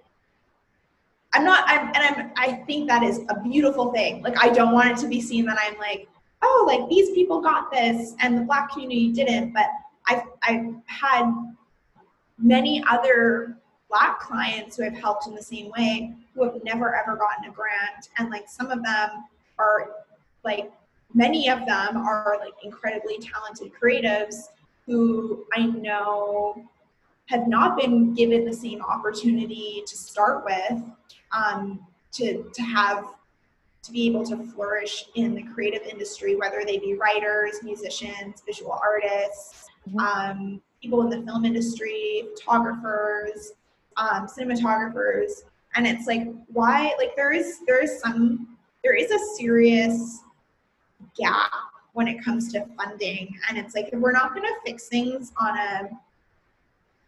[1.35, 4.23] i'm not i'm and i'm i think that is a beautiful thing.
[4.23, 6.09] Like i don't want it to be seen that i'm like
[6.43, 9.67] oh like these people got this and the black community didn't but
[10.09, 11.33] i've i've had
[12.39, 13.59] many other
[13.97, 17.53] black clients who i've helped in the same way who have never ever gotten a
[17.53, 19.24] grant and like some of them
[19.59, 19.90] are
[20.44, 20.70] like
[21.14, 24.49] many of them are like incredibly talented creatives
[24.86, 26.64] who I know
[27.26, 30.82] have not been given the same opportunity to start with
[31.32, 31.80] um,
[32.12, 33.05] to to have
[33.82, 38.78] to be able to flourish in the creative industry, whether they be writers, musicians, visual
[38.82, 40.01] artists, Mhm.
[40.01, 43.53] um, people in the film industry, photographers,
[43.97, 45.44] um, cinematographers,
[45.74, 50.20] and it's like why like there is there is some there is a serious
[51.16, 51.51] gap
[51.92, 55.32] when it comes to funding and it's like if we're not going to fix things
[55.40, 55.88] on a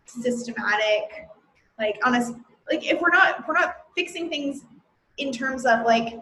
[0.07, 1.29] systematic
[1.79, 2.21] like on a
[2.71, 4.63] like if we're not if we're not fixing things
[5.19, 6.19] in terms of like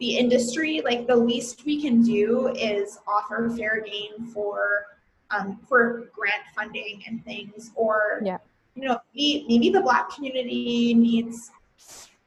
[0.00, 4.86] the industry like the least we can do is offer fair game for
[5.30, 8.38] um, for grant funding and things or Yeah.
[8.74, 11.50] You know maybe, the black community needs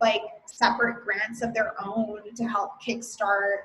[0.02, 3.60] like separate grants of their own to help kickstart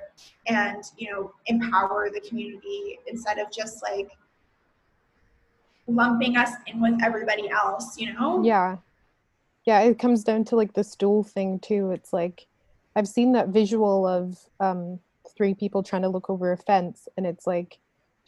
[0.47, 4.11] and you know empower the community instead of just like
[5.87, 8.43] lumping us in with everybody else you know?
[8.43, 8.77] Yeah.
[9.65, 11.91] Yeah it comes down to like the stool thing too.
[11.91, 12.47] It's like
[12.97, 14.99] i've seen that visual of um
[15.37, 17.79] three people trying to look over a fence and it's like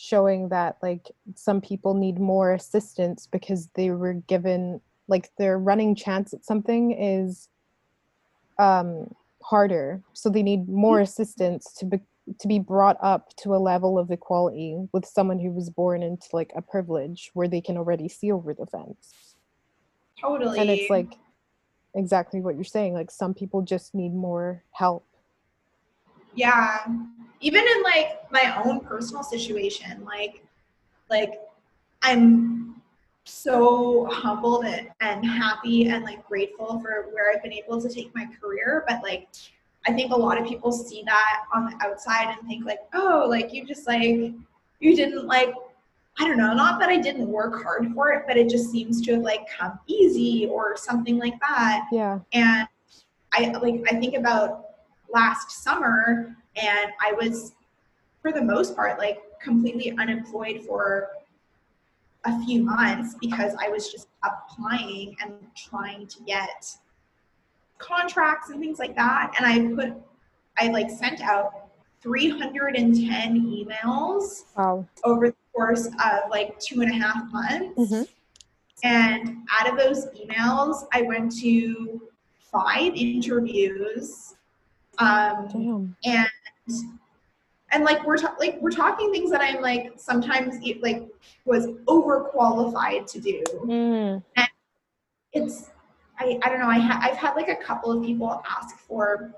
[0.01, 5.95] showing that like some people need more assistance because they were given like their running
[5.95, 7.49] chance at something is
[8.59, 10.03] um harder.
[10.15, 12.01] So they need more assistance to be
[12.39, 16.29] to be brought up to a level of equality with someone who was born into
[16.33, 19.35] like a privilege where they can already see over the fence.
[20.19, 21.15] Totally and it's like
[21.95, 25.05] exactly what you're saying like some people just need more help
[26.35, 26.87] yeah.
[27.43, 30.45] Even in like my own personal situation like
[31.11, 31.41] like
[32.03, 32.81] i'm
[33.25, 38.15] so humbled and, and happy and like grateful for where i've been able to take
[38.15, 39.29] my career but like
[39.87, 43.27] i think a lot of people see that on the outside and think like oh
[43.29, 45.53] like you just like you didn't like
[46.19, 49.01] i don't know not that i didn't work hard for it but it just seems
[49.01, 51.87] to have like come easy or something like that.
[51.93, 52.19] Yeah.
[52.33, 52.67] And
[53.33, 54.70] i like i think about
[55.13, 57.53] last summer and i was
[58.23, 61.09] for the most part like completely unemployed for
[62.25, 66.77] a few months because i was just applying and trying to get
[67.79, 69.95] contracts and things like that and i put
[70.59, 71.69] i like sent out
[72.03, 77.93] 310 emails wow over the course of like two and a half months.
[77.93, 78.09] Mhm.
[78.83, 82.09] And out of those emails, I went to
[82.39, 84.35] five interviews.
[85.01, 86.29] Um, damn and
[87.73, 91.09] and like we're ta- like we're talking things that I'm like sometimes it, like
[91.45, 93.43] was overqualified to do.
[93.65, 94.23] Mm,
[95.33, 95.71] It's
[96.19, 99.33] I, I don't know I ha- I've had like a couple of people ask for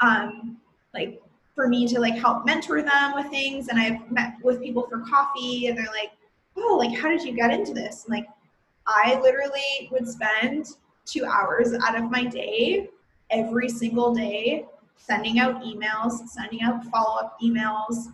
[0.00, 0.58] um
[0.92, 1.20] like
[1.54, 5.00] for me to like help mentor them with things and I've met with people for
[5.00, 6.12] coffee and they're like
[6.56, 8.06] oh, like, how did you get into this?
[8.08, 8.26] like,
[8.86, 10.66] I literally would spend
[11.06, 12.88] two hours out of my day
[13.30, 14.66] every single day
[14.96, 18.12] sending out emails, sending out follow up emails,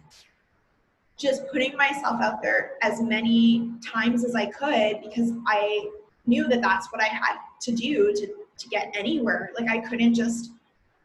[1.17, 5.89] just putting myself out there as many times as I could because I
[6.27, 8.27] knew that that's what I had to do to,
[8.59, 9.51] to get anywhere.
[9.59, 10.53] Like, I couldn't just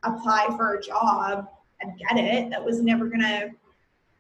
[0.04, 1.48] apply for a job
[1.82, 2.50] and get it.
[2.50, 3.50] That was never gonna,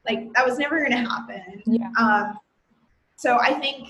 [0.07, 1.63] like, that was never gonna happen.
[1.65, 1.89] Yeah.
[1.97, 2.39] Um,
[3.15, 3.89] so I think,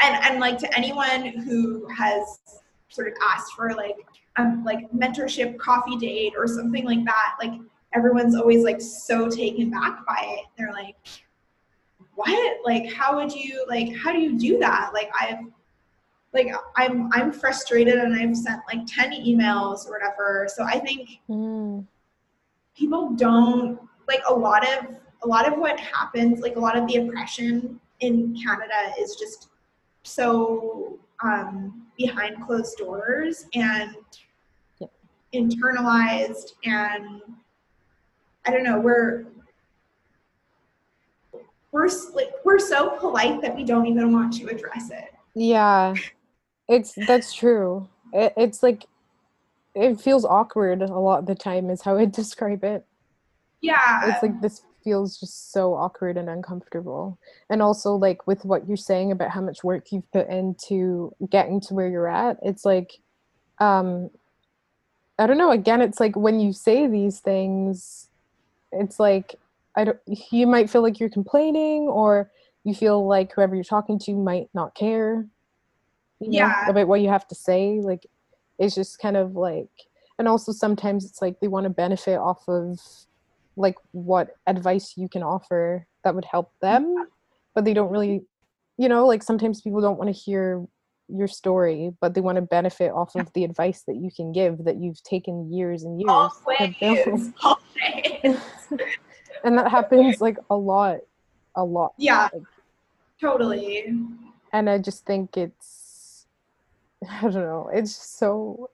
[0.00, 2.40] and, and like to anyone who has
[2.88, 3.96] sort of asked for like
[4.36, 7.52] um, like mentorship coffee date or something like that like
[7.94, 10.96] everyone's always like so taken back by it they're like
[12.14, 15.44] what like how would you like how do you do that like i've
[16.32, 21.20] like i'm i'm frustrated and i've sent like 10 emails or whatever so i think
[21.28, 21.84] mm.
[22.76, 26.86] people don't like a lot of a lot of what happens like a lot of
[26.88, 29.48] the oppression in canada is just
[30.02, 33.96] so um, behind closed doors and.
[35.34, 37.22] Internalized and
[38.46, 39.26] i don't know we're
[41.76, 45.12] we're like we're so polite that we don't even want to address it.
[45.34, 45.94] Yeah.
[46.68, 47.86] It's that's true.
[48.14, 48.86] It, it's like
[49.74, 52.84] it feels awkward a lot of the time is how i describe it.
[53.60, 54.10] Yeah.
[54.10, 57.18] It's like this feels just so awkward and uncomfortable.
[57.50, 61.60] And also, like, with what you're saying about how much work you've put into getting
[61.62, 62.92] to where you're at, it's like,
[63.58, 64.10] um,
[65.18, 65.50] I don't know.
[65.50, 68.08] Again, it's like when you say these things,
[68.72, 69.36] it's like,
[69.76, 69.98] I don't,
[70.30, 72.30] you might feel like you're complaining or
[72.64, 75.26] you feel like whoever you're talking to might not care
[76.20, 76.68] you know, yeah.
[76.68, 77.80] about what you have to say.
[77.82, 78.06] Like,
[78.58, 79.68] it's just kind of like,
[80.18, 82.80] and also sometimes it's like they want to benefit off of
[83.56, 87.08] like what advice you can offer that would help them
[87.54, 88.22] but they don't really
[88.76, 90.64] you know like sometimes people don't want to hear
[91.08, 94.64] your story but they want to benefit off of the advice that you can give
[94.64, 97.32] that you've taken years and years Always.
[97.42, 98.40] Always.
[99.44, 100.98] and that happens like a lot
[101.54, 102.42] a lot yeah like,
[103.20, 103.94] totally
[104.52, 106.26] and i just think it's
[107.10, 108.70] i don't know it's so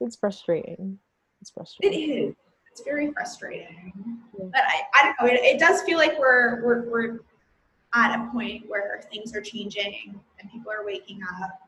[0.00, 0.98] it's frustrating
[1.40, 2.34] it's frustrating it is
[2.74, 3.92] it's very frustrating.
[4.36, 4.46] Yeah.
[4.50, 5.32] But I, I don't know.
[5.32, 7.20] It, it does feel like we're, we're we're
[7.94, 11.60] at a point where things are changing and people are waking up.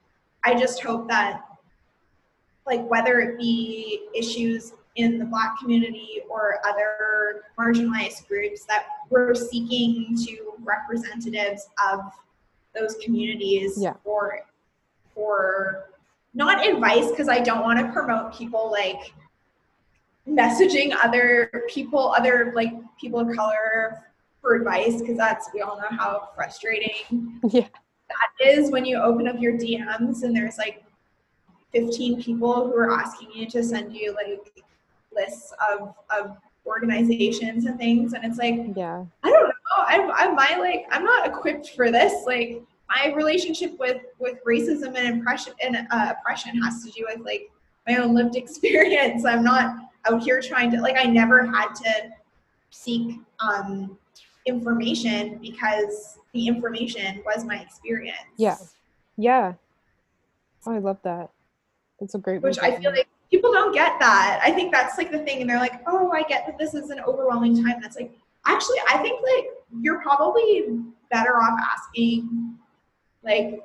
[0.46, 1.42] I just hope that,
[2.66, 9.34] like, whether it be issues in the Black community or other marginalized groups, that we're
[9.34, 12.00] seeking to representatives of
[12.78, 13.94] those communities yeah.
[14.04, 14.40] for
[15.14, 15.90] for
[16.34, 19.12] not advice because I don't want to promote people like
[20.28, 24.04] messaging other people, other like people of color
[24.42, 27.66] for advice because that's we all know how frustrating yeah.
[28.08, 30.84] That is when you open up your DMs and there's like
[31.72, 34.64] 15 people who are asking you to send you like
[35.14, 38.12] lists of of organizations and things.
[38.12, 39.04] And it's like yeah.
[39.22, 39.52] I don't know.
[39.88, 42.24] I'm i'm my like i'm not equipped for this.
[42.24, 47.24] Like my relationship with with racism and oppression and uh, oppression has to do with
[47.24, 47.50] like
[47.86, 49.24] my own lived experience.
[49.24, 49.76] I'm not
[50.06, 52.10] out here trying to like I never had to
[52.70, 53.98] seek um,
[54.46, 58.18] information because the information was my experience.
[58.36, 58.56] Yeah.
[59.16, 59.54] Yeah.
[60.66, 61.30] Oh, I love that.
[62.00, 64.40] That's a great Which I feel like people don't get that.
[64.42, 66.90] I think that's like the thing and they're like, "Oh, I get that this is
[66.90, 68.12] an overwhelming time." That's like
[68.46, 69.46] actually I think like
[69.80, 70.66] you're probably
[71.10, 72.56] better off asking
[73.22, 73.62] like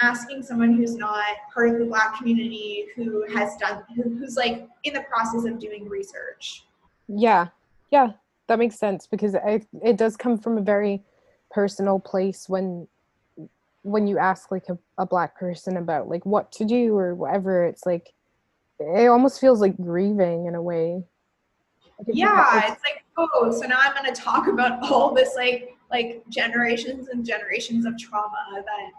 [0.00, 4.68] asking someone who's not part of the black community who has done who, who's like
[4.82, 6.64] in the process of doing research
[7.08, 7.48] yeah
[7.90, 8.12] yeah
[8.48, 11.02] that makes sense because it, it does come from a very
[11.50, 12.86] personal place when
[13.82, 17.64] when you ask like a, a black person about like what to do or whatever
[17.64, 18.12] it's like
[18.80, 21.02] it almost feels like grieving in a way
[22.08, 26.24] yeah it's like oh so now i'm going to talk about all this like like
[26.28, 28.90] generations and generations of trauma that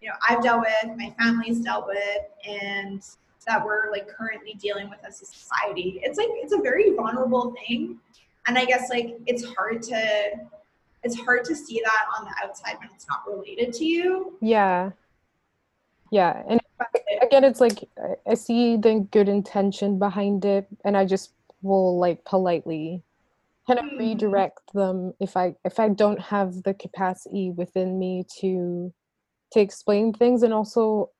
[0.00, 3.02] you know I've dealt with, my family's dealt with, and
[3.46, 6.00] that we're like currently dealing with as a society.
[6.02, 7.98] It's like it's a very vulnerable thing,
[8.46, 10.30] and I guess like it's hard to
[11.02, 14.36] it's hard to see that on the outside when it's not related to you.
[14.40, 14.90] Yeah.
[16.12, 16.60] Yeah, and
[17.22, 17.88] again, it's like
[18.28, 21.30] I see the good intention behind it, and I just
[21.62, 23.04] will like politely
[23.68, 23.98] kind of mm.
[23.98, 28.92] redirect them if I if I don't have the capacity within me to
[29.52, 31.10] to explain things and also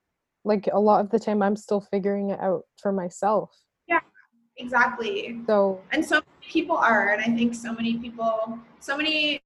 [0.44, 3.50] like a lot of the time i'm still figuring it out for myself
[4.60, 5.40] exactly.
[5.46, 9.40] So and so many people are and i think so many people so many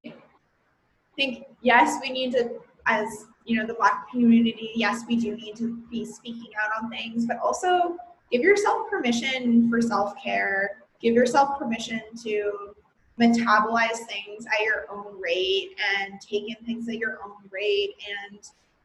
[1.16, 5.54] think yes we need to as you know the black community yes we do need
[5.56, 7.96] to be speaking out on things but also
[8.34, 10.82] give yourself permission for self-care.
[11.00, 12.74] Give yourself permission to
[13.20, 17.94] metabolize things at your own rate and take in things at your own rate
[18.28, 18.40] and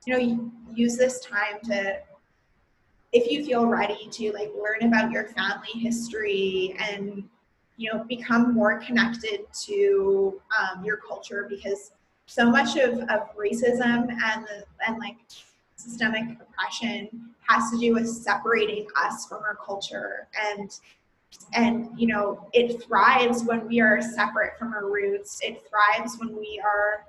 [0.06, 2.00] you know use this time to
[3.12, 7.24] if you feel ready to like learn about your family history and
[7.78, 11.92] you know become more connected to um, your culture because
[12.26, 14.46] so much of, of racism and
[14.86, 15.18] and like
[15.76, 17.10] systemic oppression
[17.48, 20.28] has to do with separating us from our culture.
[20.54, 20.78] And
[21.54, 25.40] and you know it thrives when we are separate from our roots.
[25.42, 27.06] It thrives when we are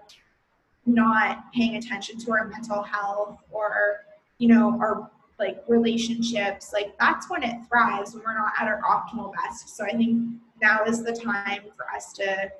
[0.86, 4.05] not paying attention to our mental health or
[4.39, 5.10] you know our
[5.41, 9.77] like relationships like that's when it thrives when we're not at our optimal best.
[9.77, 12.53] So i think now is the time for us to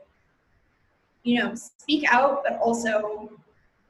[1.23, 3.31] you know speak out but also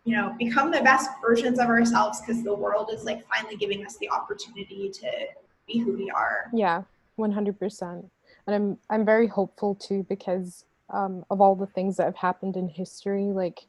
[0.04, 3.86] you know become the best versions of ourselves because the world is like finally giving
[3.86, 5.10] us the opportunity to
[5.66, 6.50] be who we are.
[6.52, 6.82] Yeah
[7.18, 8.10] 100%
[8.46, 12.56] and i'm i'm very hopeful too because um, of all the things that have happened
[12.56, 13.66] in history like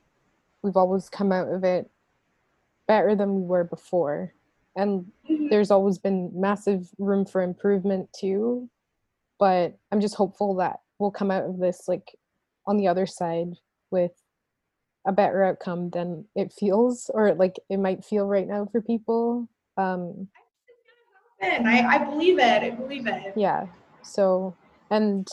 [0.61, 1.89] we've always come out of it
[2.87, 4.33] better than we were before
[4.75, 5.05] and
[5.49, 8.69] there's always been massive room for improvement too
[9.39, 12.15] but i'm just hopeful that we'll come out of this like
[12.67, 13.53] on the other side
[13.89, 14.11] with
[15.05, 19.47] a better outcome than it feels or like it might feel right now for people.
[19.77, 20.27] Um
[21.41, 23.33] I, I believe it i believe it.
[23.35, 23.65] Yeah
[24.03, 24.55] so
[24.91, 25.27] and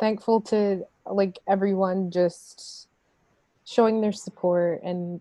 [0.00, 2.88] thankful to like everyone just
[3.64, 5.20] showing their support and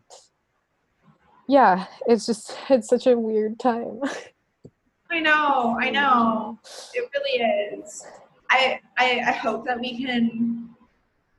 [1.51, 3.99] yeah it's just it's such a weird time.
[5.09, 6.57] I know i know.
[6.93, 7.43] It really
[7.77, 8.05] is.
[8.49, 10.69] I, I i hope that we can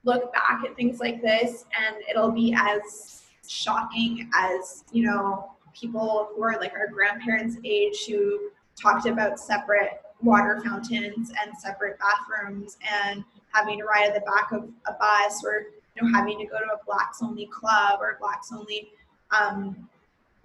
[0.04, 6.28] look back at things like this and it'll be as shocking as you know people
[6.34, 12.76] who are like our grandparents age who talked about separate water fountains and separate bathrooms
[13.02, 16.44] and having to ride at the back of a bus or you know having to
[16.44, 18.90] go to a blacks only club or blacks only
[19.30, 19.88] um,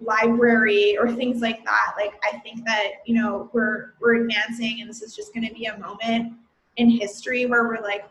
[0.00, 1.94] library or things like that.
[1.96, 5.54] Like i think that you know we're we're advancing and this is just going to
[5.54, 6.34] be a moment
[6.76, 8.04] in history where we're like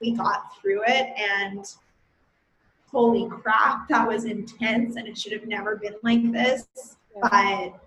[0.00, 1.74] we got through it and
[2.90, 6.66] holy crap that was intense and it should have never been like this.
[7.14, 7.20] Yeah.
[7.22, 7.80] but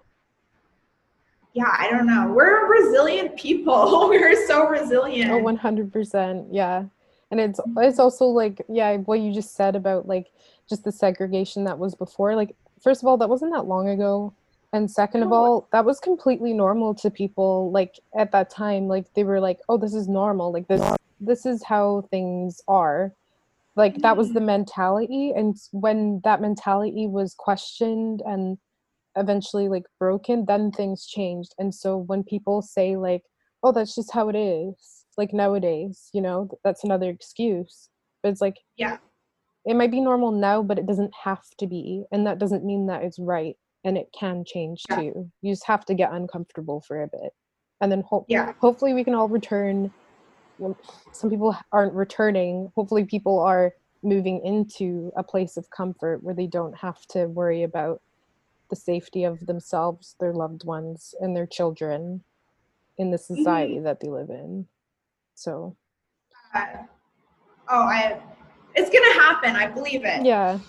[1.53, 2.31] yeah i don't know.
[2.33, 4.09] We're resilient people.
[4.09, 5.31] We're so resilient.
[5.31, 6.85] Oh 100% yeah.
[7.31, 10.27] And it's it's also like yeah what you just said about like
[10.67, 14.33] just the segregation that was before like first of all that wasn't that long ago.
[14.71, 19.11] And second of all that was completely normal to people like at that time like
[19.15, 20.53] they were like oh this is normal.
[20.53, 20.81] Like this
[21.19, 23.13] this is how things are.
[23.75, 24.45] Like that was the mm.
[24.45, 28.57] mentality and when that mentality was questioned and
[29.15, 31.55] eventually like broken then things changed.
[31.57, 33.23] And so when people say like
[33.63, 37.89] oh that's just how it is like nowadays you know that's another excuse.
[38.21, 38.97] But it's like yeah
[39.69, 42.87] it might be normal now but it doesn't have to be and that doesn't mean
[42.87, 43.55] that it's right
[43.85, 44.95] and it can change yeah.
[44.95, 47.33] too you just have to get uncomfortable for a bit
[47.79, 48.51] and then ho- yeah.
[48.59, 49.91] hopefully we can all return
[51.13, 56.47] some people aren't returning hopefully people are moving into a place of comfort where they
[56.47, 58.01] don't have to worry about
[58.69, 62.23] the safety of themselves their loved ones and their children
[62.97, 63.83] in the society mm-hmm.
[63.83, 64.65] that they live in
[65.35, 65.75] so
[66.55, 66.65] uh,
[67.69, 68.19] oh i
[68.75, 70.25] it's gonna happen i believe it.
[70.25, 70.59] Yeah.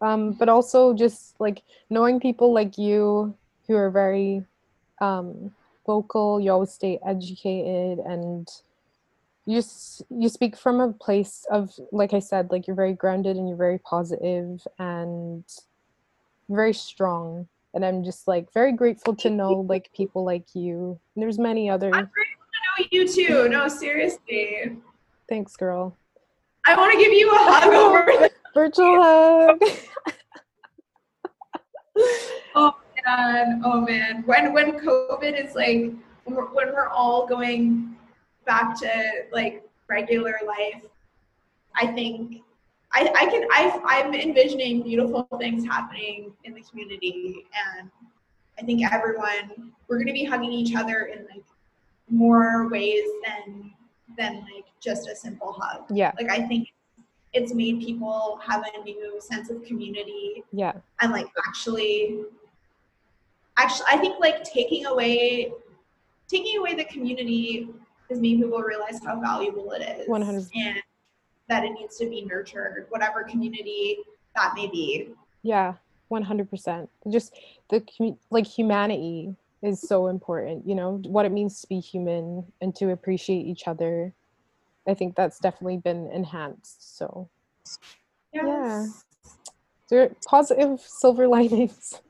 [0.00, 3.34] Um but also just like knowing people like you
[3.66, 4.44] who are very
[5.00, 5.52] um
[5.86, 8.48] vocal you always stay educated and
[9.46, 9.62] you
[10.10, 13.58] you speak from a place of like i said like you're very grounded and you're
[13.58, 15.44] very positive and
[16.48, 17.48] very strong.
[17.72, 20.98] And i'm just like very grateful to know like people like you.
[21.14, 23.48] And there's many other i'm grateful to know you too.
[23.48, 24.76] No seriously.
[25.28, 25.96] Thanks girl
[26.66, 29.60] i want to give you a hug over virtual hug.
[32.56, 32.74] Oh
[33.06, 33.62] man.
[33.64, 34.22] Oh man.
[34.26, 35.92] When when covid is like
[36.24, 37.96] when we're, when we're all going
[38.46, 38.88] back to
[39.32, 40.82] like regular life,
[41.74, 42.42] I think
[42.92, 47.46] I, I can I I'm envisioning beautiful things happening in the community
[47.78, 47.90] and
[48.58, 51.44] I think everyone we're gonna be hugging each other in like
[52.08, 53.72] more ways than
[54.16, 55.84] than like just a simple hug.
[55.90, 56.12] Yeah.
[56.18, 56.72] Like I think
[57.32, 60.44] it's made people have a new sense of community.
[60.52, 60.72] Yeah.
[61.00, 62.22] And like actually
[63.56, 65.52] actually I think like taking away
[66.28, 67.68] taking away the community
[68.10, 70.82] has made people realize how valuable it is 100 and
[71.48, 73.98] that it needs to be nurtured whatever community
[74.34, 75.10] that may be
[75.42, 75.74] yeah
[76.10, 76.88] 100%.
[77.10, 77.34] Just
[77.70, 77.82] the
[78.30, 82.90] like humanity is so important, you know, what it means to be human and to
[82.90, 84.12] appreciate each other.
[84.86, 86.98] I think that's definitely been enhanced.
[86.98, 87.28] So,
[88.32, 88.44] yes.
[88.44, 88.86] yeah.
[89.88, 92.00] There positive silver linings.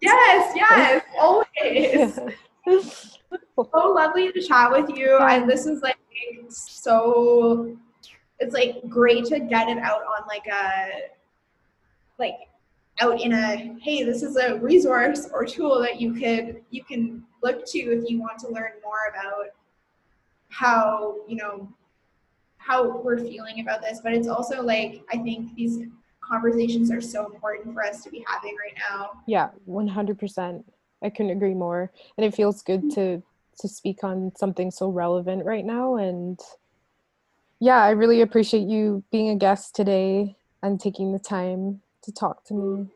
[0.00, 1.46] Yes, yes, always.
[1.60, 2.80] Yeah.
[3.56, 5.16] so lovely to chat with you.
[5.18, 5.34] Yeah.
[5.34, 5.96] And this is like
[6.48, 7.76] so
[8.38, 10.88] it's like great to get it out on like a
[12.18, 12.34] like
[13.00, 17.24] out in a hey this is a resource or tool that you could you can
[17.42, 19.46] look to if you want to learn more about
[20.48, 21.68] how you know
[22.58, 24.00] how we're feeling about this.
[24.02, 25.80] But it's also like i think these
[26.20, 29.10] conversations are so important for us to be having right now.
[29.26, 30.64] Yeah 100%
[31.02, 31.90] i couldn't agree more.
[32.16, 33.22] And it feels good to
[33.58, 35.96] to speak on something so relevant right now.
[35.96, 36.38] And
[37.58, 42.44] yeah i really appreciate you being a guest today and taking the time to talk
[42.46, 42.86] to me.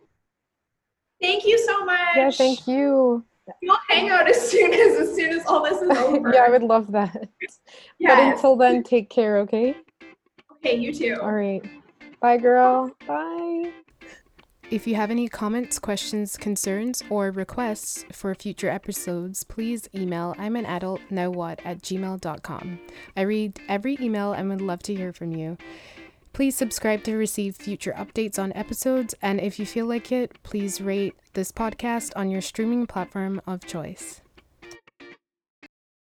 [1.21, 1.99] Thank you so much.
[2.17, 3.25] Yeah, thank you.
[3.63, 6.33] We'll hang out as soon as as soon as all this is over.
[6.35, 7.29] yeah, I would love that.
[7.99, 8.15] Yeah.
[8.17, 9.77] But until then, take care, okay?
[10.57, 11.17] Okay, you too.
[11.23, 11.63] All right.
[12.21, 12.91] Bye, girl.
[13.07, 13.71] Bye.
[14.69, 20.57] If you have any comments, questions, concerns, or requests for future episodes, please email I'm
[20.57, 22.81] an adult now what at gmail.com.
[23.17, 25.57] I read every email and would love to hear from you.
[26.37, 30.83] Please subscribe to receive future updates on episodes, and if you feel like it, please
[30.83, 34.21] rate this podcast on your streaming platform of choice.